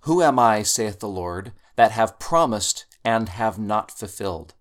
Who 0.00 0.22
am 0.22 0.38
I, 0.38 0.62
saith 0.62 0.98
the 0.98 1.08
Lord, 1.08 1.52
that 1.76 1.92
have 1.92 2.18
promised 2.18 2.86
and 3.04 3.28
have 3.28 3.58
not 3.58 3.90
fulfilled. 3.90 4.54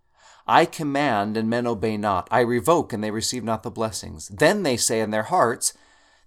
I 0.49 0.65
command 0.65 1.37
and 1.37 1.47
men 1.47 1.67
obey 1.67 1.95
not. 1.95 2.27
I 2.31 2.39
revoke 2.39 2.91
and 2.91 3.03
they 3.03 3.11
receive 3.11 3.43
not 3.43 3.61
the 3.61 3.69
blessings. 3.69 4.27
Then 4.29 4.63
they 4.63 4.77
say 4.77 4.99
in 4.99 5.11
their 5.11 5.23
hearts, 5.23 5.73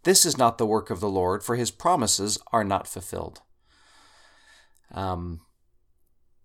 This 0.04 0.24
is 0.24 0.38
not 0.38 0.58
the 0.58 0.66
work 0.66 0.90
of 0.90 1.00
the 1.00 1.08
Lord, 1.08 1.42
for 1.42 1.56
his 1.56 1.72
promises 1.72 2.38
are 2.52 2.62
not 2.62 2.86
fulfilled. 2.86 3.40
Um, 4.94 5.40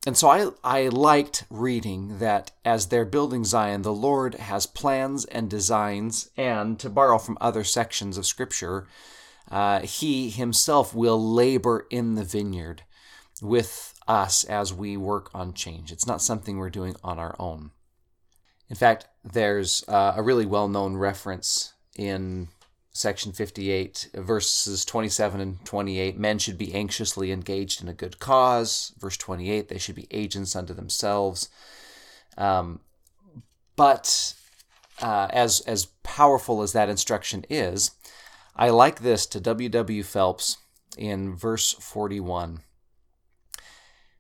and 0.07 0.17
so 0.17 0.27
I, 0.27 0.49
I 0.63 0.87
liked 0.87 1.45
reading 1.51 2.17
that 2.17 2.51
as 2.65 2.87
they're 2.87 3.05
building 3.05 3.45
Zion, 3.45 3.83
the 3.83 3.93
Lord 3.93 4.35
has 4.35 4.65
plans 4.65 5.25
and 5.25 5.47
designs, 5.47 6.31
and 6.35 6.79
to 6.79 6.89
borrow 6.89 7.19
from 7.19 7.37
other 7.39 7.63
sections 7.63 8.17
of 8.17 8.25
Scripture, 8.25 8.87
uh, 9.51 9.81
He 9.81 10.31
Himself 10.31 10.95
will 10.95 11.21
labor 11.21 11.85
in 11.91 12.15
the 12.15 12.23
vineyard 12.23 12.81
with 13.39 13.93
us 14.07 14.43
as 14.43 14.73
we 14.73 14.97
work 14.97 15.29
on 15.33 15.53
change. 15.53 15.91
It's 15.91 16.07
not 16.07 16.21
something 16.21 16.57
we're 16.57 16.69
doing 16.69 16.95
on 17.03 17.19
our 17.19 17.35
own. 17.39 17.71
In 18.69 18.75
fact, 18.75 19.07
there's 19.23 19.83
uh, 19.87 20.13
a 20.15 20.21
really 20.21 20.45
well 20.45 20.67
known 20.67 20.97
reference 20.97 21.73
in 21.97 22.49
section 22.91 23.31
58, 23.31 24.09
verses 24.15 24.83
27 24.83 25.39
and 25.39 25.63
28. 25.65 26.17
Men 26.17 26.39
should 26.39 26.57
be 26.57 26.73
anxiously 26.73 27.31
engaged 27.31 27.81
in 27.81 27.87
a 27.87 27.93
good 27.93 28.19
cause. 28.19 28.93
Verse 28.99 29.17
28, 29.17 29.69
they 29.69 29.77
should 29.77 29.95
be 29.95 30.07
agents 30.11 30.55
unto 30.55 30.73
themselves. 30.73 31.49
Um, 32.37 32.79
but 33.75 34.33
uh, 35.01 35.27
as, 35.29 35.61
as 35.61 35.85
powerful 36.03 36.61
as 36.61 36.73
that 36.73 36.89
instruction 36.89 37.45
is, 37.49 37.91
I 38.55 38.69
like 38.69 39.01
this 39.01 39.25
to 39.27 39.39
W. 39.39 39.69
W. 39.69 40.03
Phelps 40.03 40.57
in 40.97 41.35
verse 41.35 41.73
41 41.73 42.61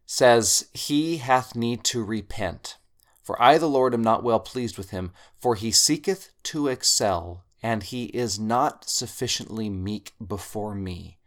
says, 0.07 0.69
He 0.73 1.17
hath 1.17 1.55
need 1.55 1.83
to 1.83 2.03
repent. 2.03 2.77
For 3.21 3.39
I, 3.41 3.57
the 3.57 3.69
Lord, 3.69 3.93
am 3.93 4.01
not 4.01 4.23
well 4.23 4.39
pleased 4.39 4.77
with 4.77 4.91
him, 4.91 5.11
for 5.37 5.55
he 5.55 5.69
seeketh 5.69 6.31
to 6.43 6.69
excel, 6.69 7.43
and 7.61 7.83
he 7.83 8.05
is 8.05 8.39
not 8.39 8.89
sufficiently 8.89 9.69
meek 9.69 10.13
before 10.25 10.73
me. 10.73 11.19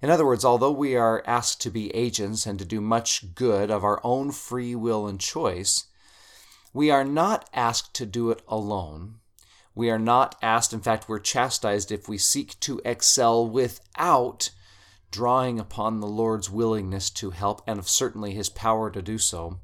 In 0.00 0.08
other 0.08 0.24
words, 0.24 0.44
although 0.44 0.70
we 0.70 0.94
are 0.94 1.24
asked 1.26 1.60
to 1.62 1.70
be 1.70 1.94
agents 1.94 2.46
and 2.46 2.58
to 2.60 2.64
do 2.64 2.80
much 2.80 3.34
good 3.34 3.70
of 3.70 3.82
our 3.82 4.00
own 4.04 4.30
free 4.30 4.74
will 4.76 5.08
and 5.08 5.20
choice, 5.20 5.88
we 6.72 6.90
are 6.90 7.04
not 7.04 7.50
asked 7.52 7.92
to 7.94 8.06
do 8.06 8.30
it 8.30 8.40
alone. 8.46 9.16
We 9.74 9.90
are 9.90 9.98
not 9.98 10.36
asked, 10.40 10.72
in 10.72 10.80
fact, 10.80 11.08
we're 11.08 11.18
chastised 11.18 11.90
if 11.90 12.08
we 12.08 12.18
seek 12.18 12.58
to 12.60 12.80
excel 12.84 13.46
without 13.48 14.50
drawing 15.10 15.58
upon 15.58 16.00
the 16.00 16.06
Lord's 16.06 16.50
willingness 16.50 17.10
to 17.10 17.30
help 17.30 17.62
and 17.66 17.84
certainly 17.84 18.32
his 18.34 18.48
power 18.48 18.90
to 18.90 19.02
do 19.02 19.18
so. 19.18 19.60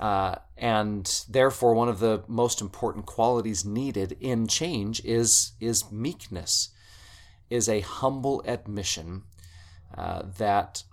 Uh, 0.00 0.36
and 0.56 1.24
therefore, 1.28 1.74
one 1.74 1.88
of 1.88 1.98
the 1.98 2.22
most 2.28 2.60
important 2.60 3.06
qualities 3.06 3.64
needed 3.64 4.16
in 4.20 4.46
change 4.46 5.04
is, 5.04 5.52
is 5.60 5.90
meekness, 5.90 6.68
is 7.50 7.68
a 7.68 7.80
humble 7.80 8.42
admission 8.46 9.22
uh, 9.96 10.22
that 10.38 10.84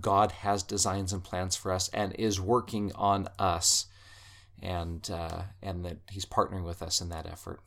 God 0.00 0.32
has 0.32 0.62
designs 0.62 1.12
and 1.12 1.22
plans 1.22 1.56
for 1.56 1.72
us 1.72 1.88
and 1.88 2.14
is 2.14 2.40
working 2.40 2.92
on 2.94 3.28
us, 3.38 3.86
and 4.62 5.08
uh, 5.10 5.42
and 5.62 5.84
that 5.84 5.98
He's 6.10 6.24
partnering 6.24 6.64
with 6.64 6.82
us 6.82 7.00
in 7.00 7.08
that 7.10 7.26
effort. 7.26 7.60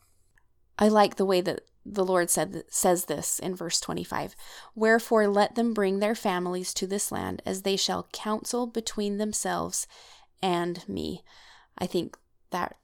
I 0.78 0.88
like 0.88 1.16
the 1.16 1.24
way 1.24 1.40
that 1.40 1.62
the 1.84 2.04
Lord 2.04 2.30
said 2.30 2.64
says 2.68 3.06
this 3.06 3.38
in 3.38 3.54
verse 3.54 3.80
25. 3.80 4.36
Wherefore 4.74 5.26
let 5.26 5.54
them 5.54 5.74
bring 5.74 5.98
their 5.98 6.14
families 6.14 6.74
to 6.74 6.86
this 6.86 7.10
land 7.10 7.42
as 7.46 7.62
they 7.62 7.76
shall 7.76 8.08
counsel 8.12 8.66
between 8.66 9.18
themselves 9.18 9.86
and 10.42 10.86
me. 10.88 11.24
I 11.78 11.86
think 11.86 12.18
that 12.50 12.76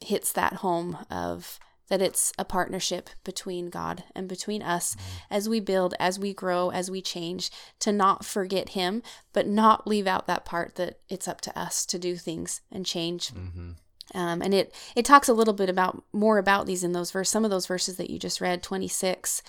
hits 0.00 0.32
that 0.32 0.54
home 0.54 0.98
of 1.10 1.58
that 1.88 2.00
it's 2.00 2.32
a 2.38 2.44
partnership 2.44 3.10
between 3.24 3.68
God 3.68 4.04
and 4.14 4.28
between 4.28 4.62
us 4.62 4.94
mm-hmm. 4.94 5.34
as 5.34 5.48
we 5.48 5.58
build, 5.58 5.94
as 5.98 6.18
we 6.20 6.32
grow, 6.32 6.70
as 6.70 6.88
we 6.88 7.02
change, 7.02 7.50
to 7.80 7.92
not 7.92 8.24
forget 8.24 8.70
Him, 8.70 9.02
but 9.32 9.46
not 9.46 9.88
leave 9.88 10.06
out 10.06 10.28
that 10.28 10.44
part 10.44 10.76
that 10.76 11.00
it's 11.08 11.26
up 11.26 11.40
to 11.42 11.58
us 11.58 11.84
to 11.86 11.98
do 11.98 12.16
things 12.16 12.60
and 12.70 12.86
change. 12.86 13.32
Mm-hmm. 13.32 13.72
Um, 14.14 14.42
and 14.42 14.52
it 14.52 14.74
it 14.96 15.04
talks 15.04 15.28
a 15.28 15.34
little 15.34 15.54
bit 15.54 15.68
about 15.68 16.04
more 16.12 16.38
about 16.38 16.66
these 16.66 16.84
in 16.84 16.92
those 16.92 17.10
verses. 17.10 17.30
Some 17.30 17.44
of 17.44 17.50
those 17.50 17.66
verses 17.66 17.96
that 17.96 18.10
you 18.10 18.18
just 18.18 18.40
read, 18.40 18.62
twenty 18.62 18.88
six. 18.88 19.42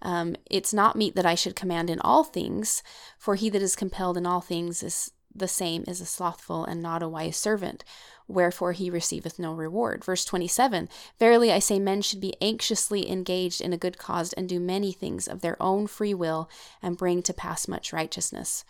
Um, 0.00 0.36
it's 0.48 0.72
not 0.72 0.96
meet 0.96 1.16
that 1.16 1.26
I 1.26 1.34
should 1.34 1.56
command 1.56 1.90
in 1.90 2.00
all 2.00 2.22
things, 2.22 2.82
for 3.18 3.34
he 3.34 3.50
that 3.50 3.62
is 3.62 3.74
compelled 3.74 4.16
in 4.16 4.26
all 4.26 4.40
things 4.40 4.82
is 4.82 5.10
the 5.34 5.48
same 5.48 5.84
as 5.86 6.00
a 6.00 6.06
slothful 6.06 6.64
and 6.64 6.82
not 6.82 7.02
a 7.02 7.08
wise 7.08 7.36
servant. 7.36 7.84
Wherefore 8.26 8.72
he 8.72 8.90
receiveth 8.90 9.38
no 9.38 9.54
reward. 9.54 10.04
Verse 10.04 10.24
27 10.24 10.88
Verily 11.18 11.50
I 11.50 11.58
say, 11.58 11.78
men 11.78 12.02
should 12.02 12.20
be 12.20 12.34
anxiously 12.40 13.10
engaged 13.10 13.60
in 13.60 13.72
a 13.72 13.78
good 13.78 13.98
cause 13.98 14.32
and 14.34 14.48
do 14.48 14.60
many 14.60 14.92
things 14.92 15.26
of 15.26 15.40
their 15.40 15.60
own 15.62 15.86
free 15.86 16.14
will 16.14 16.50
and 16.82 16.98
bring 16.98 17.22
to 17.22 17.32
pass 17.32 17.66
much 17.66 17.92
righteousness. 17.92 18.64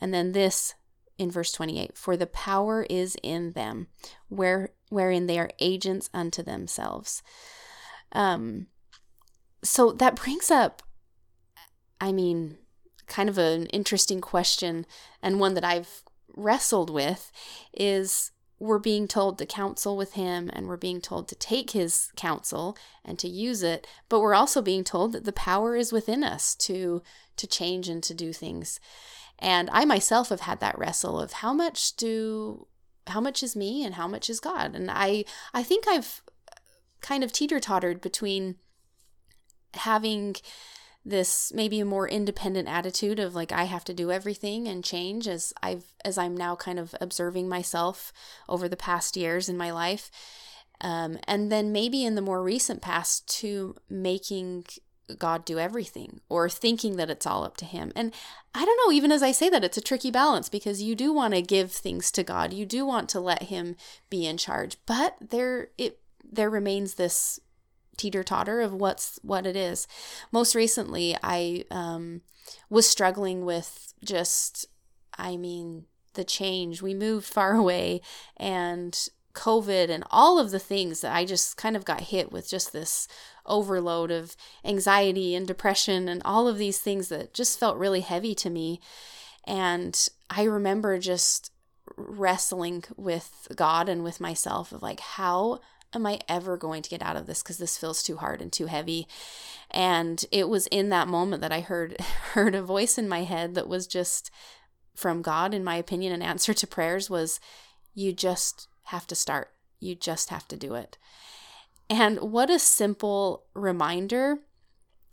And 0.00 0.12
then 0.12 0.32
this 0.32 0.74
in 1.18 1.30
verse 1.30 1.52
28 1.52 1.96
For 1.96 2.16
the 2.16 2.26
power 2.26 2.86
is 2.88 3.16
in 3.22 3.52
them, 3.52 3.88
where, 4.28 4.70
wherein 4.94 5.26
they 5.26 5.38
are 5.38 5.50
agents 5.58 6.08
unto 6.14 6.42
themselves. 6.42 7.22
Um, 8.12 8.68
so 9.62 9.92
that 9.92 10.16
brings 10.16 10.50
up, 10.50 10.82
I 12.00 12.12
mean, 12.12 12.58
kind 13.06 13.28
of 13.28 13.36
an 13.36 13.66
interesting 13.66 14.20
question, 14.20 14.86
and 15.22 15.40
one 15.40 15.54
that 15.54 15.64
I've 15.64 16.02
wrestled 16.36 16.90
with 16.90 17.30
is 17.72 18.30
we're 18.58 18.78
being 18.78 19.08
told 19.08 19.36
to 19.38 19.46
counsel 19.46 19.96
with 19.96 20.14
him 20.14 20.48
and 20.52 20.66
we're 20.66 20.76
being 20.76 21.00
told 21.00 21.28
to 21.28 21.34
take 21.34 21.72
his 21.72 22.10
counsel 22.16 22.76
and 23.04 23.18
to 23.18 23.28
use 23.28 23.62
it 23.62 23.86
but 24.08 24.20
we're 24.20 24.34
also 24.34 24.62
being 24.62 24.82
told 24.84 25.12
that 25.12 25.24
the 25.24 25.32
power 25.32 25.76
is 25.76 25.92
within 25.92 26.24
us 26.24 26.54
to 26.54 27.02
to 27.36 27.46
change 27.46 27.88
and 27.88 28.02
to 28.02 28.14
do 28.14 28.32
things 28.32 28.80
and 29.38 29.68
I 29.70 29.84
myself 29.84 30.28
have 30.28 30.40
had 30.40 30.60
that 30.60 30.78
wrestle 30.78 31.20
of 31.20 31.34
how 31.34 31.52
much 31.52 31.96
do 31.96 32.66
how 33.06 33.20
much 33.20 33.42
is 33.42 33.54
me 33.56 33.84
and 33.84 33.94
how 33.94 34.08
much 34.08 34.30
is 34.30 34.40
God? 34.40 34.74
And 34.74 34.90
I 34.90 35.24
I 35.52 35.62
think 35.62 35.86
I've 35.88 36.22
kind 37.00 37.22
of 37.22 37.32
teeter-tottered 37.32 38.00
between 38.00 38.56
having 39.74 40.36
this 41.04 41.52
maybe 41.54 41.80
a 41.80 41.84
more 41.84 42.08
independent 42.08 42.66
attitude 42.66 43.18
of 43.18 43.34
like 43.34 43.52
I 43.52 43.64
have 43.64 43.84
to 43.84 43.94
do 43.94 44.10
everything 44.10 44.66
and 44.66 44.82
change 44.82 45.28
as 45.28 45.52
I've 45.62 45.84
as 46.04 46.16
I'm 46.16 46.36
now 46.36 46.56
kind 46.56 46.78
of 46.78 46.94
observing 47.00 47.48
myself 47.48 48.12
over 48.48 48.68
the 48.68 48.76
past 48.76 49.16
years 49.16 49.48
in 49.48 49.56
my 49.56 49.70
life. 49.70 50.10
Um, 50.80 51.18
and 51.26 51.52
then 51.52 51.72
maybe 51.72 52.04
in 52.04 52.14
the 52.14 52.22
more 52.22 52.42
recent 52.42 52.82
past 52.82 53.28
to 53.40 53.76
making 53.88 54.64
God 55.18 55.44
do 55.44 55.58
everything 55.58 56.20
or 56.28 56.48
thinking 56.48 56.96
that 56.96 57.10
it's 57.10 57.26
all 57.26 57.44
up 57.44 57.56
to 57.58 57.64
him. 57.64 57.92
And 57.94 58.12
I 58.54 58.64
don't 58.64 58.78
know, 58.86 58.92
even 58.92 59.12
as 59.12 59.22
I 59.22 59.32
say 59.32 59.48
that, 59.50 59.64
it's 59.64 59.76
a 59.76 59.82
tricky 59.82 60.10
balance 60.10 60.48
because 60.48 60.82
you 60.82 60.94
do 60.94 61.12
want 61.12 61.34
to 61.34 61.42
give 61.42 61.72
things 61.72 62.10
to 62.12 62.22
God. 62.22 62.52
You 62.52 62.64
do 62.64 62.86
want 62.86 63.08
to 63.10 63.20
let 63.20 63.44
him 63.44 63.76
be 64.08 64.26
in 64.26 64.36
charge, 64.36 64.76
but 64.86 65.16
there 65.20 65.68
it 65.76 66.00
there 66.24 66.50
remains 66.50 66.94
this 66.94 67.38
teeter 67.96 68.22
totter 68.24 68.60
of 68.60 68.72
what's 68.72 69.18
what 69.22 69.46
it 69.46 69.56
is. 69.56 69.86
Most 70.32 70.54
recently, 70.54 71.16
I 71.22 71.64
um, 71.70 72.22
was 72.68 72.88
struggling 72.88 73.44
with 73.44 73.94
just, 74.04 74.66
I 75.16 75.36
mean, 75.36 75.84
the 76.14 76.24
change. 76.24 76.82
We 76.82 76.94
moved 76.94 77.26
far 77.26 77.54
away, 77.56 78.00
and 78.36 79.08
COVID 79.34 79.90
and 79.90 80.04
all 80.10 80.38
of 80.38 80.50
the 80.50 80.58
things 80.58 81.00
that 81.00 81.14
I 81.14 81.24
just 81.24 81.56
kind 81.56 81.76
of 81.76 81.84
got 81.84 82.02
hit 82.02 82.32
with 82.32 82.48
just 82.48 82.72
this 82.72 83.08
overload 83.46 84.10
of 84.10 84.36
anxiety 84.64 85.34
and 85.34 85.46
depression 85.46 86.08
and 86.08 86.22
all 86.24 86.48
of 86.48 86.58
these 86.58 86.78
things 86.78 87.08
that 87.08 87.34
just 87.34 87.58
felt 87.58 87.76
really 87.76 88.00
heavy 88.00 88.34
to 88.36 88.50
me. 88.50 88.80
And 89.46 90.08
I 90.30 90.44
remember 90.44 90.98
just 90.98 91.50
wrestling 91.96 92.84
with 92.96 93.48
God 93.54 93.88
and 93.88 94.02
with 94.02 94.20
myself 94.20 94.72
of 94.72 94.82
like, 94.82 95.00
how 95.00 95.60
am 95.92 96.06
I 96.06 96.20
ever 96.28 96.56
going 96.56 96.82
to 96.82 96.90
get 96.90 97.02
out 97.02 97.16
of 97.16 97.26
this 97.26 97.42
because 97.42 97.58
this 97.58 97.78
feels 97.78 98.02
too 98.02 98.16
hard 98.16 98.40
and 98.40 98.52
too 98.52 98.66
heavy? 98.66 99.06
And 99.70 100.24
it 100.32 100.48
was 100.48 100.66
in 100.68 100.88
that 100.88 101.08
moment 101.08 101.42
that 101.42 101.52
I 101.52 101.60
heard 101.60 102.00
heard 102.32 102.54
a 102.54 102.62
voice 102.62 102.98
in 102.98 103.08
my 103.08 103.24
head 103.24 103.54
that 103.54 103.68
was 103.68 103.86
just 103.86 104.30
from 104.94 105.22
God, 105.22 105.52
in 105.52 105.64
my 105.64 105.76
opinion, 105.76 106.12
an 106.12 106.22
answer 106.22 106.54
to 106.54 106.66
prayers 106.66 107.10
was, 107.10 107.40
you 107.94 108.12
just 108.12 108.68
have 108.84 109.06
to 109.08 109.14
start. 109.14 109.52
You 109.80 109.94
just 109.94 110.30
have 110.30 110.48
to 110.48 110.56
do 110.56 110.74
it. 110.74 110.98
And 111.90 112.18
what 112.20 112.50
a 112.50 112.58
simple 112.58 113.44
reminder 113.54 114.38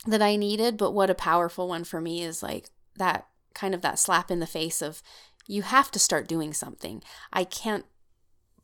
that 0.08 0.22
I 0.22 0.36
needed, 0.36 0.78
but 0.78 0.92
what 0.92 1.10
a 1.10 1.16
powerful 1.16 1.68
one 1.68 1.84
for 1.84 2.02
me 2.02 2.24
is 2.24 2.42
like 2.42 2.70
that 2.98 3.28
kind 3.54 3.74
of 3.76 3.82
that 3.82 4.00
slap 4.00 4.32
in 4.32 4.40
the 4.40 4.48
face 4.48 4.82
of 4.82 5.04
you 5.48 5.64
have 5.64 5.92
to 5.92 6.00
start 6.00 6.28
doing 6.28 6.54
something. 6.54 7.04
I 7.34 7.44
can't 7.44 7.86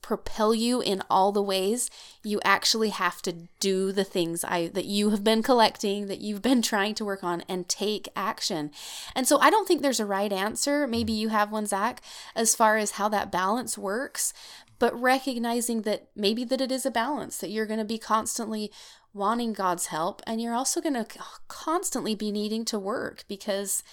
propel 0.02 0.56
you 0.56 0.80
in 0.80 1.04
all 1.10 1.34
the 1.34 1.41
ways 1.41 1.89
you 2.24 2.39
actually 2.46 2.89
have 2.89 3.22
to 3.22 3.34
do 3.60 3.91
the 3.91 4.06
things 4.06 4.43
I 4.43 4.67
that 4.70 4.86
you 4.86 5.10
have 5.10 5.24
been 5.24 5.43
collecting 5.43 6.08
that 6.08 6.22
you've 6.22 6.41
been 6.41 6.62
trying 6.72 6.96
to 6.96 7.06
work 7.06 7.24
on 7.24 7.43
and 7.50 7.67
take 7.67 8.08
action. 8.15 8.72
And 9.15 9.28
so 9.28 9.38
I 9.39 9.50
don't 9.50 9.67
think 9.67 9.82
there's 9.82 10.00
a 10.00 10.06
right 10.06 10.32
answer. 10.32 10.88
Maybe 10.88 11.13
mm. 11.13 11.17
you 11.17 11.30
have 11.30 11.52
one 11.52 11.65
Zach 11.65 12.02
as 12.36 12.56
far 12.56 12.78
as 12.78 12.91
how 12.91 13.10
that 13.10 13.32
balance 13.32 13.78
works, 13.78 14.34
but 14.79 14.99
recognizing 14.99 15.81
that 15.83 16.07
maybe 16.15 16.43
that 16.43 16.61
it 16.61 16.71
is 16.71 16.85
a 16.85 16.91
balance 16.91 17.37
that 17.37 17.49
you're 17.49 17.65
going 17.65 17.79
to 17.79 17.85
be 17.85 17.97
constantly 17.97 18.71
wanting 19.13 19.53
God's 19.53 19.87
help 19.87 20.21
and 20.27 20.41
you're 20.41 20.53
also 20.53 20.81
going 20.81 20.93
to 20.93 21.07
constantly 21.47 22.15
be 22.15 22.31
needing 22.31 22.65
to 22.65 22.79
work 22.79 23.23
because 23.27 23.83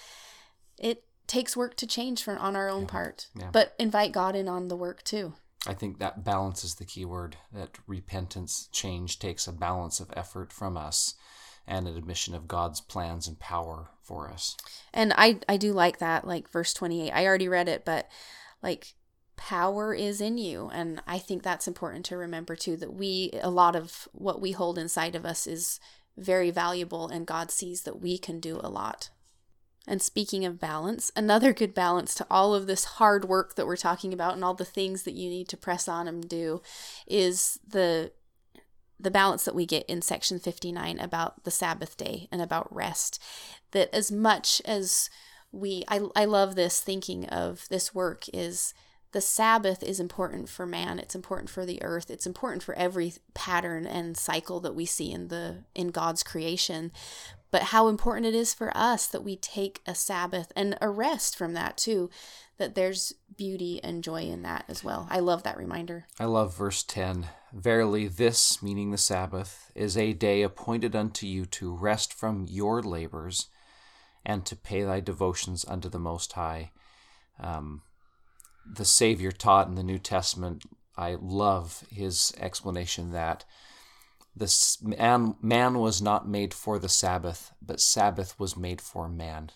it 0.79 1.05
takes 1.27 1.57
work 1.57 1.77
to 1.77 1.87
change 1.87 2.23
for, 2.23 2.37
on 2.37 2.55
our 2.57 2.69
own 2.69 2.83
yeah. 2.83 2.89
part. 2.89 3.29
Yeah. 3.35 3.51
But 3.53 3.75
invite 3.79 4.13
God 4.13 4.37
in 4.37 4.49
on 4.49 4.69
the 4.69 4.77
work 4.77 5.03
too. 5.03 5.35
I 5.67 5.73
think 5.73 5.99
that 5.99 6.25
balance 6.25 6.63
is 6.63 6.75
the 6.75 6.85
key 6.85 7.05
word. 7.05 7.37
That 7.53 7.79
repentance, 7.87 8.69
change 8.71 9.19
takes 9.19 9.47
a 9.47 9.53
balance 9.53 9.99
of 9.99 10.13
effort 10.15 10.53
from 10.53 10.77
us 10.77 11.15
and 11.67 11.89
an 11.89 11.97
admission 11.97 12.35
of 12.35 12.47
God's 12.47 12.81
plans 12.83 13.27
and 13.27 13.39
power 13.39 13.91
for 14.03 14.29
us. 14.29 14.57
And 14.93 15.15
I 15.17 15.41
I 15.49 15.57
do 15.57 15.73
like 15.73 15.99
that 15.99 16.27
like 16.27 16.51
verse 16.51 16.75
28. 16.75 17.11
I 17.11 17.25
already 17.25 17.49
read 17.49 17.69
it, 17.69 17.87
but 17.87 18.09
like 18.63 18.95
power 19.37 19.95
is 19.95 20.21
in 20.21 20.39
you. 20.39 20.71
And 20.73 21.03
i 21.07 21.19
think 21.19 21.43
that's 21.43 21.69
important 21.69 22.05
to 22.07 22.17
remember 22.17 22.57
too 22.57 22.77
that 22.77 22.95
we 22.95 23.31
a 23.43 23.51
lot 23.51 23.77
of 23.77 24.09
what 24.13 24.41
we 24.41 24.53
hold 24.53 24.79
inside 24.79 25.15
of 25.15 25.25
us 25.25 25.47
is 25.47 25.81
very 26.17 26.51
valuable 26.51 27.09
and 27.09 27.27
god 27.27 27.51
sees 27.51 27.83
that 27.83 28.01
we 28.01 28.19
can 28.19 28.41
do 28.41 28.61
a 28.63 28.69
lot. 28.69 29.11
And 29.87 30.01
speaking 30.01 30.45
of 30.45 30.61
balance 30.61 31.11
another 31.15 31.53
good 31.53 31.75
balance 31.75 32.15
to 32.15 32.27
all 32.31 32.55
of 32.55 32.67
this 32.67 32.85
hard 32.85 33.27
work 33.27 33.55
that 33.55 33.67
we're 33.67 33.77
talking 33.77 34.13
about 34.13 34.35
and 34.35 34.45
all 34.45 34.55
the 34.55 34.65
things 34.65 35.03
that 35.03 35.15
you 35.15 35.29
need 35.29 35.49
to 35.49 35.57
press 35.57 35.89
on 35.89 36.09
and 36.09 36.29
do 36.29 36.63
is 37.07 37.59
the 37.67 38.13
the 38.99 39.11
balance 39.11 39.45
that 39.45 39.55
we 39.55 39.67
get 39.67 39.85
in 39.87 40.01
section 40.01 40.39
59 40.39 40.99
about 40.99 41.45
the 41.45 41.51
sabbath 41.51 41.97
day 41.97 42.29
and 42.31 42.41
about 42.41 42.75
rest. 42.75 43.23
That 43.73 43.95
as 43.95 44.11
much 44.11 44.63
as 44.65 45.11
we 45.53 45.85
I, 45.89 46.01
I 46.17 46.25
love 46.25 46.55
this 46.55 46.81
thinking 46.81 47.27
of 47.27 47.67
this 47.69 47.95
work 47.95 48.25
is 48.33 48.75
the 49.15 49.21
Sabbath 49.21 49.85
is 49.85 50.01
important 50.01 50.49
for 50.49 50.67
man. 50.67 50.99
It's 50.99 51.15
important 51.15 51.49
for 51.49 51.65
the 51.65 51.81
earth. 51.85 52.11
It's 52.11 52.27
important 52.27 52.65
for 52.65 52.75
every 52.75 53.13
pattern 53.33 53.87
and 53.87 54.17
cycle 54.17 54.59
that 54.59 54.75
we 54.75 54.85
see 54.87 55.13
in 55.13 55.29
the 55.29 55.59
in 55.73 55.93
God's 55.93 56.25
creation. 56.25 56.91
But 57.53 57.63
how 57.63 57.87
important 57.87 58.27
it 58.27 58.35
is 58.35 58.53
for 58.53 58.77
us 58.77 59.07
that 59.07 59.23
we 59.23 59.37
take 59.37 59.81
a 59.87 59.95
Sabbath 59.95 60.51
and 60.57 60.77
a 60.81 60.91
rest 60.91 61.37
from 61.37 61.53
that 61.53 61.77
too. 61.77 62.11
That 62.59 62.75
there's 62.75 63.13
beauty 63.37 63.81
and 63.85 64.03
joy 64.03 64.23
in 64.23 64.43
that 64.43 64.65
as 64.67 64.83
well. 64.83 65.07
I 65.09 65.21
love 65.21 65.45
that 65.45 65.59
reminder. 65.59 66.07
I 66.19 66.25
love 66.25 66.57
verse 66.57 66.83
10. 66.83 67.29
Verily, 67.53 68.09
this, 68.09 68.65
meaning 68.65 68.91
the 68.91 68.99
Sabbath, 68.99 69.71
is 69.77 69.97
a 69.97 70.13
day 70.13 70.43
appointed 70.43 70.97
unto 70.97 71.25
you 71.25 71.47
to 71.47 71.73
rest 71.73 72.13
from 72.13 72.47
your 72.49 72.83
labors 72.83 73.47
and 74.27 74.45
to 74.47 74.57
pay 74.57 74.83
thy 74.83 74.99
devotions 74.99 75.65
unto 75.69 75.89
the 75.89 76.01
Most 76.01 76.33
High. 76.33 76.73
Um, 77.39 77.83
the 78.67 78.85
Savior 78.85 79.33
taught 79.33 79.69
in 79.69 79.75
the 79.75 79.83
New 79.83 79.99
Testament, 79.99 80.65
I 80.97 81.17
love 81.21 81.85
his 81.91 82.33
explanation 82.39 83.13
that 83.13 83.45
this 84.37 84.83
man, 84.83 85.37
man 85.41 85.79
was 85.79 86.03
not 86.03 86.29
made 86.29 86.53
for 86.53 86.79
the 86.79 86.89
Sabbath, 86.89 87.53
but 87.63 87.81
Sabbath 87.81 88.39
was 88.39 88.57
made 88.57 88.81
for 88.81 89.09
man. 89.09 89.51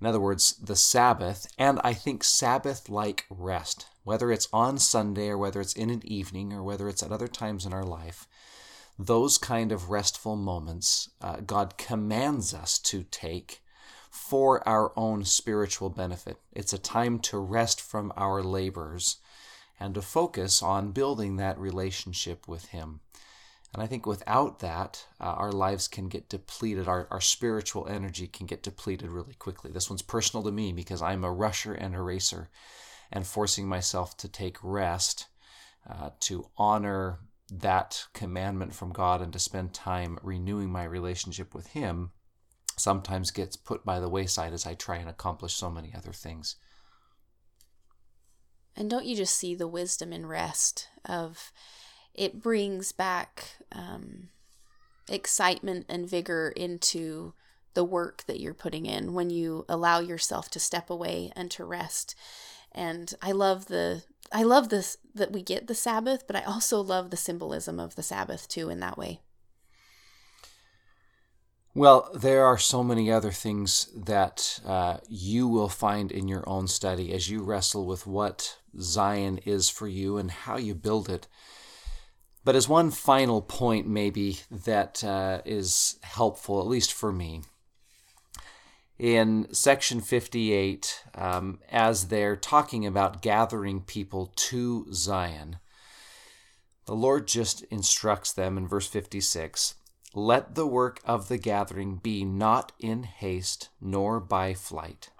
In 0.00 0.06
other 0.06 0.20
words, 0.20 0.56
the 0.56 0.76
Sabbath, 0.76 1.46
and 1.56 1.80
I 1.82 1.94
think 1.94 2.22
Sabbath 2.22 2.90
like 2.90 3.24
rest, 3.30 3.86
whether 4.04 4.30
it's 4.30 4.48
on 4.52 4.78
Sunday 4.78 5.28
or 5.28 5.38
whether 5.38 5.60
it's 5.60 5.72
in 5.72 5.88
an 5.88 6.02
evening 6.04 6.52
or 6.52 6.62
whether 6.62 6.88
it's 6.88 7.02
at 7.02 7.12
other 7.12 7.28
times 7.28 7.64
in 7.64 7.72
our 7.72 7.84
life, 7.84 8.28
those 8.98 9.38
kind 9.38 9.72
of 9.72 9.90
restful 9.90 10.36
moments 10.36 11.08
uh, 11.20 11.36
God 11.36 11.78
commands 11.78 12.52
us 12.52 12.78
to 12.80 13.04
take 13.04 13.62
for 14.16 14.66
our 14.66 14.92
own 14.96 15.24
spiritual 15.24 15.90
benefit. 15.90 16.38
It's 16.52 16.72
a 16.72 16.78
time 16.78 17.20
to 17.20 17.38
rest 17.38 17.80
from 17.80 18.12
our 18.16 18.42
labors 18.42 19.18
and 19.78 19.94
to 19.94 20.02
focus 20.02 20.62
on 20.62 20.90
building 20.90 21.36
that 21.36 21.58
relationship 21.58 22.48
with 22.48 22.66
Him. 22.66 23.00
And 23.72 23.82
I 23.82 23.86
think 23.86 24.06
without 24.06 24.60
that, 24.60 25.06
uh, 25.20 25.24
our 25.24 25.52
lives 25.52 25.86
can 25.86 26.08
get 26.08 26.30
depleted. 26.30 26.88
Our, 26.88 27.06
our 27.10 27.20
spiritual 27.20 27.86
energy 27.88 28.26
can 28.26 28.46
get 28.46 28.62
depleted 28.62 29.10
really 29.10 29.34
quickly. 29.34 29.70
This 29.70 29.90
one's 29.90 30.02
personal 30.02 30.42
to 30.44 30.50
me 30.50 30.72
because 30.72 31.02
I'm 31.02 31.22
a 31.22 31.30
rusher 31.30 31.74
and 31.74 31.94
a 31.94 32.00
racer, 32.00 32.48
and 33.12 33.26
forcing 33.26 33.68
myself 33.68 34.16
to 34.16 34.28
take 34.28 34.56
rest, 34.62 35.26
uh, 35.88 36.10
to 36.20 36.48
honor 36.56 37.20
that 37.52 38.06
commandment 38.14 38.74
from 38.74 38.92
God, 38.92 39.20
and 39.20 39.32
to 39.34 39.38
spend 39.38 39.74
time 39.74 40.18
renewing 40.22 40.70
my 40.70 40.84
relationship 40.84 41.54
with 41.54 41.68
Him 41.68 42.12
sometimes 42.76 43.30
gets 43.30 43.56
put 43.56 43.84
by 43.84 44.00
the 44.00 44.08
wayside 44.08 44.52
as 44.52 44.66
I 44.66 44.74
try 44.74 44.96
and 44.96 45.08
accomplish 45.08 45.54
so 45.54 45.70
many 45.70 45.92
other 45.94 46.12
things. 46.12 46.56
And 48.76 48.90
don't 48.90 49.06
you 49.06 49.16
just 49.16 49.36
see 49.36 49.54
the 49.54 49.68
wisdom 49.68 50.12
in 50.12 50.26
rest 50.26 50.88
of 51.04 51.50
it 52.14 52.42
brings 52.42 52.92
back 52.92 53.56
um, 53.72 54.28
excitement 55.08 55.86
and 55.88 56.08
vigor 56.08 56.52
into 56.56 57.32
the 57.74 57.84
work 57.84 58.24
that 58.26 58.40
you're 58.40 58.54
putting 58.54 58.86
in 58.86 59.12
when 59.12 59.30
you 59.30 59.64
allow 59.68 60.00
yourself 60.00 60.50
to 60.50 60.60
step 60.60 60.90
away 60.90 61.30
and 61.36 61.50
to 61.50 61.64
rest. 61.64 62.14
And 62.72 63.14
I 63.22 63.32
love 63.32 63.66
the 63.66 64.04
I 64.32 64.42
love 64.42 64.70
this 64.70 64.96
that 65.14 65.32
we 65.32 65.42
get 65.42 65.66
the 65.66 65.74
Sabbath, 65.74 66.26
but 66.26 66.36
I 66.36 66.42
also 66.42 66.80
love 66.80 67.10
the 67.10 67.16
symbolism 67.16 67.78
of 67.78 67.94
the 67.94 68.02
Sabbath 68.02 68.48
too 68.48 68.68
in 68.70 68.80
that 68.80 68.98
way. 68.98 69.20
Well, 71.76 72.08
there 72.14 72.46
are 72.46 72.56
so 72.56 72.82
many 72.82 73.12
other 73.12 73.30
things 73.30 73.90
that 73.94 74.60
uh, 74.64 74.96
you 75.10 75.46
will 75.46 75.68
find 75.68 76.10
in 76.10 76.26
your 76.26 76.42
own 76.48 76.68
study 76.68 77.12
as 77.12 77.28
you 77.28 77.42
wrestle 77.42 77.84
with 77.84 78.06
what 78.06 78.56
Zion 78.80 79.40
is 79.44 79.68
for 79.68 79.86
you 79.86 80.16
and 80.16 80.30
how 80.30 80.56
you 80.56 80.74
build 80.74 81.10
it. 81.10 81.26
But 82.46 82.56
as 82.56 82.66
one 82.66 82.90
final 82.90 83.42
point, 83.42 83.86
maybe 83.86 84.38
that 84.50 85.04
uh, 85.04 85.42
is 85.44 85.98
helpful, 86.00 86.62
at 86.62 86.66
least 86.66 86.94
for 86.94 87.12
me, 87.12 87.42
in 88.98 89.46
section 89.52 90.00
58, 90.00 91.04
um, 91.14 91.58
as 91.70 92.08
they're 92.08 92.36
talking 92.36 92.86
about 92.86 93.20
gathering 93.20 93.82
people 93.82 94.32
to 94.34 94.86
Zion, 94.94 95.58
the 96.86 96.94
Lord 96.96 97.28
just 97.28 97.64
instructs 97.64 98.32
them 98.32 98.56
in 98.56 98.66
verse 98.66 98.86
56 98.86 99.74
let 100.16 100.54
the 100.54 100.66
work 100.66 100.98
of 101.04 101.28
the 101.28 101.36
gathering 101.36 101.96
be 101.96 102.24
not 102.24 102.72
in 102.80 103.02
haste 103.02 103.68
nor 103.82 104.18
by 104.18 104.54
flight, 104.54 105.10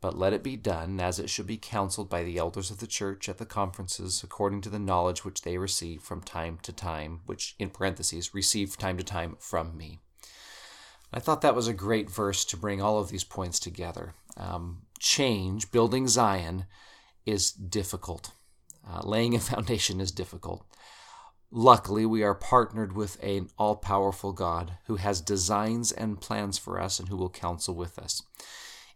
but 0.00 0.16
let 0.16 0.32
it 0.32 0.44
be 0.44 0.54
done 0.54 1.00
as 1.00 1.18
it 1.18 1.28
should 1.28 1.48
be 1.48 1.56
counseled 1.56 2.08
by 2.08 2.22
the 2.22 2.38
elders 2.38 2.70
of 2.70 2.78
the 2.78 2.86
church 2.86 3.28
at 3.28 3.38
the 3.38 3.44
conferences, 3.44 4.22
according 4.22 4.60
to 4.60 4.70
the 4.70 4.78
knowledge 4.78 5.24
which 5.24 5.42
they 5.42 5.58
receive 5.58 6.00
from 6.00 6.20
time 6.20 6.60
to 6.62 6.72
time, 6.72 7.22
which, 7.26 7.56
in 7.58 7.70
parentheses, 7.70 8.32
receive 8.32 8.78
time 8.78 8.96
to 8.96 9.02
time 9.02 9.34
from 9.40 9.76
me. 9.76 9.98
I 11.12 11.18
thought 11.18 11.40
that 11.40 11.56
was 11.56 11.66
a 11.66 11.74
great 11.74 12.08
verse 12.08 12.44
to 12.44 12.56
bring 12.56 12.80
all 12.80 13.00
of 13.00 13.08
these 13.08 13.24
points 13.24 13.58
together. 13.58 14.14
Um, 14.36 14.82
change, 15.00 15.72
building 15.72 16.06
Zion, 16.06 16.66
is 17.26 17.50
difficult. 17.50 18.30
Uh, 18.88 19.00
laying 19.02 19.34
a 19.34 19.40
foundation 19.40 20.00
is 20.00 20.12
difficult. 20.12 20.64
Luckily, 21.56 22.04
we 22.04 22.24
are 22.24 22.34
partnered 22.34 22.96
with 22.96 23.16
an 23.22 23.48
all 23.56 23.76
powerful 23.76 24.32
God 24.32 24.72
who 24.86 24.96
has 24.96 25.20
designs 25.20 25.92
and 25.92 26.20
plans 26.20 26.58
for 26.58 26.80
us 26.80 26.98
and 26.98 27.08
who 27.08 27.16
will 27.16 27.30
counsel 27.30 27.76
with 27.76 27.96
us. 27.96 28.24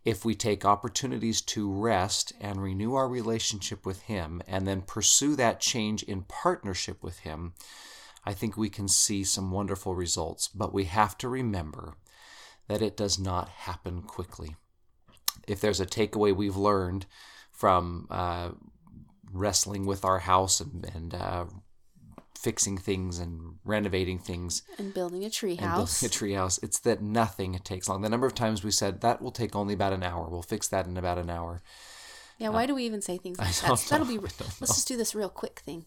If 0.05 0.25
we 0.25 0.35
take 0.35 0.65
opportunities 0.65 1.41
to 1.43 1.73
rest 1.73 2.33
and 2.41 2.61
renew 2.61 2.95
our 2.95 3.09
relationship 3.09 3.87
with 3.87 4.03
Him 4.03 4.43
and 4.49 4.67
then 4.67 4.83
pursue 4.83 5.37
that 5.37 5.61
change 5.61 6.03
in 6.03 6.23
partnership 6.23 7.01
with 7.01 7.21
Him, 7.21 7.55
I 8.25 8.33
think 8.33 8.57
we 8.57 8.71
can 8.71 8.89
see 8.89 9.23
some 9.23 9.53
wonderful 9.53 9.95
results. 9.95 10.49
But 10.49 10.75
we 10.75 10.87
have 10.87 11.17
to 11.19 11.29
remember 11.29 11.95
that 12.67 12.83
it 12.83 12.97
does 12.97 13.21
not 13.21 13.51
happen 13.51 14.03
quickly. 14.03 14.57
If 15.47 15.61
there's 15.61 15.81
a 15.81 15.87
takeaway 15.87 16.35
we've 16.35 16.57
learned 16.57 17.07
from 17.53 18.09
uh, 18.11 18.51
wrestling 19.33 19.87
with 19.87 20.05
our 20.05 20.19
house 20.19 20.59
and, 20.59 20.91
and 20.93 21.15
uh, 21.15 21.45
fixing 22.41 22.79
things 22.79 23.19
and 23.19 23.57
renovating 23.65 24.19
things 24.19 24.63
and 24.79 24.95
building 24.95 25.25
a 25.25 25.31
tree 25.31 25.57
house. 25.57 26.01
building 26.01 26.15
a 26.15 26.19
tree 26.19 26.33
house. 26.35 26.59
It's 26.63 26.79
that 26.81 27.03
nothing 27.03 27.59
takes 27.65 27.89
long. 27.89 28.03
The 28.03 28.09
number 28.09 28.27
of 28.27 28.35
times 28.35 28.63
we 28.63 28.71
said 28.71 29.01
that 29.01 29.21
will 29.21 29.33
take 29.33 29.57
only 29.57 29.75
about 29.75 29.93
an 29.93 30.03
hour. 30.03 30.29
We'll 30.29 30.43
fix 30.43 30.69
that 30.69 30.87
in 30.87 30.97
about 30.97 31.19
an 31.19 31.31
hour. 31.31 31.63
Yeah, 32.39 32.51
why 32.51 32.65
uh, 32.65 32.67
do 32.67 32.75
we 32.75 32.85
even 32.85 33.03
say 33.03 33.19
things 33.19 33.39
like 33.39 33.55
that? 33.55 33.87
That'll 33.91 34.07
be. 34.07 34.19
Let's 34.19 34.59
just 34.59 34.89
do 34.89 34.97
this 34.97 35.15
real 35.15 35.29
quick 35.29 35.61
thing. 35.61 35.85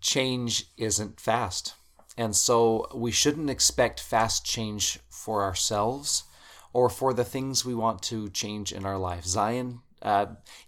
Change 0.00 0.66
isn't 0.76 1.18
fast, 1.18 1.74
and 2.16 2.36
so 2.36 2.86
we 2.94 3.10
shouldn't 3.10 3.50
expect 3.50 4.00
fast 4.00 4.44
change 4.44 5.00
for 5.08 5.42
ourselves 5.42 6.24
or 6.72 6.90
for 6.90 7.14
the 7.14 7.24
things 7.24 7.64
we 7.64 7.74
want 7.74 8.02
to 8.02 8.28
change 8.28 8.72
in 8.72 8.84
our 8.84 8.98
life. 8.98 9.24
Zion 9.24 9.80
uh, 10.02 10.26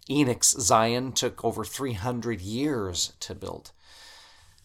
Enoch's 0.09 0.61
Zion 0.61 1.13
took 1.13 1.45
over 1.45 1.65
300 1.65 2.41
years 2.41 3.13
to 3.21 3.35
build. 3.35 3.73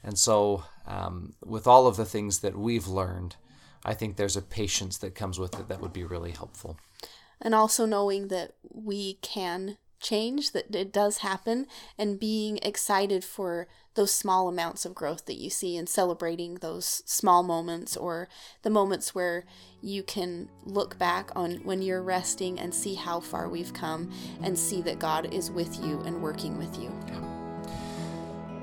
And 0.06 0.20
so, 0.20 0.64
um, 0.86 1.34
with 1.44 1.66
all 1.66 1.88
of 1.88 1.98
the 1.98 2.06
things 2.06 2.40
that 2.40 2.56
we've 2.56 2.88
learned, 2.88 3.36
I 3.84 3.96
think 3.96 4.16
there's 4.16 4.38
a 4.38 4.42
patience 4.42 5.00
that 5.00 5.16
comes 5.16 5.40
with 5.40 5.60
it 5.60 5.68
that 5.68 5.82
would 5.82 5.94
be 5.94 6.04
really 6.04 6.32
helpful. 6.32 6.78
And 7.42 7.56
also 7.56 7.88
knowing 7.88 8.28
that 8.28 8.54
we 8.72 9.16
can 9.16 9.78
change, 10.00 10.52
that 10.52 10.76
it 10.76 10.94
does 10.94 11.18
happen, 11.18 11.66
and 11.98 12.20
being 12.20 12.60
excited 12.62 13.24
for 13.24 13.68
those 13.96 14.14
small 14.14 14.48
amounts 14.48 14.86
of 14.86 14.94
growth 14.94 15.26
that 15.26 15.40
you 15.40 15.50
see 15.50 15.76
and 15.76 15.90
celebrating 15.90 16.56
those 16.56 17.02
small 17.06 17.42
moments 17.42 17.98
or 17.98 18.28
the 18.62 18.70
moments 18.70 19.16
where 19.16 19.46
you 19.82 20.04
can 20.04 20.50
look 20.66 21.00
back 21.00 21.32
on 21.36 21.56
when 21.64 21.82
you're 21.82 22.04
resting 22.04 22.60
and 22.60 22.76
see 22.76 22.94
how 22.94 23.20
far 23.20 23.50
we've 23.50 23.74
come 23.74 24.12
and 24.44 24.58
see 24.58 24.82
that 24.84 25.00
God 25.00 25.34
is 25.34 25.50
with 25.50 25.84
you 25.84 26.00
and 26.02 26.22
working 26.22 26.58
with 26.60 26.78
you. 26.78 26.92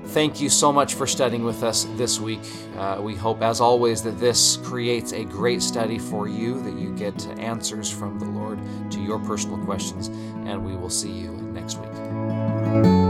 Thank 0.07 0.39
you 0.39 0.49
so 0.49 0.71
much 0.71 0.93
for 0.93 1.07
studying 1.07 1.43
with 1.43 1.63
us 1.63 1.85
this 1.95 2.19
week. 2.19 2.41
Uh, 2.77 2.99
we 3.01 3.15
hope, 3.15 3.41
as 3.41 3.59
always, 3.59 4.03
that 4.03 4.19
this 4.19 4.57
creates 4.57 5.11
a 5.11 5.23
great 5.23 5.61
study 5.61 5.97
for 5.97 6.27
you, 6.27 6.61
that 6.61 6.73
you 6.73 6.93
get 6.95 7.25
answers 7.39 7.89
from 7.89 8.19
the 8.19 8.25
Lord 8.25 8.59
to 8.91 9.01
your 9.01 9.19
personal 9.19 9.57
questions, 9.65 10.07
and 10.47 10.63
we 10.63 10.75
will 10.75 10.89
see 10.89 11.11
you 11.11 11.31
next 11.31 11.79
week. 11.79 13.02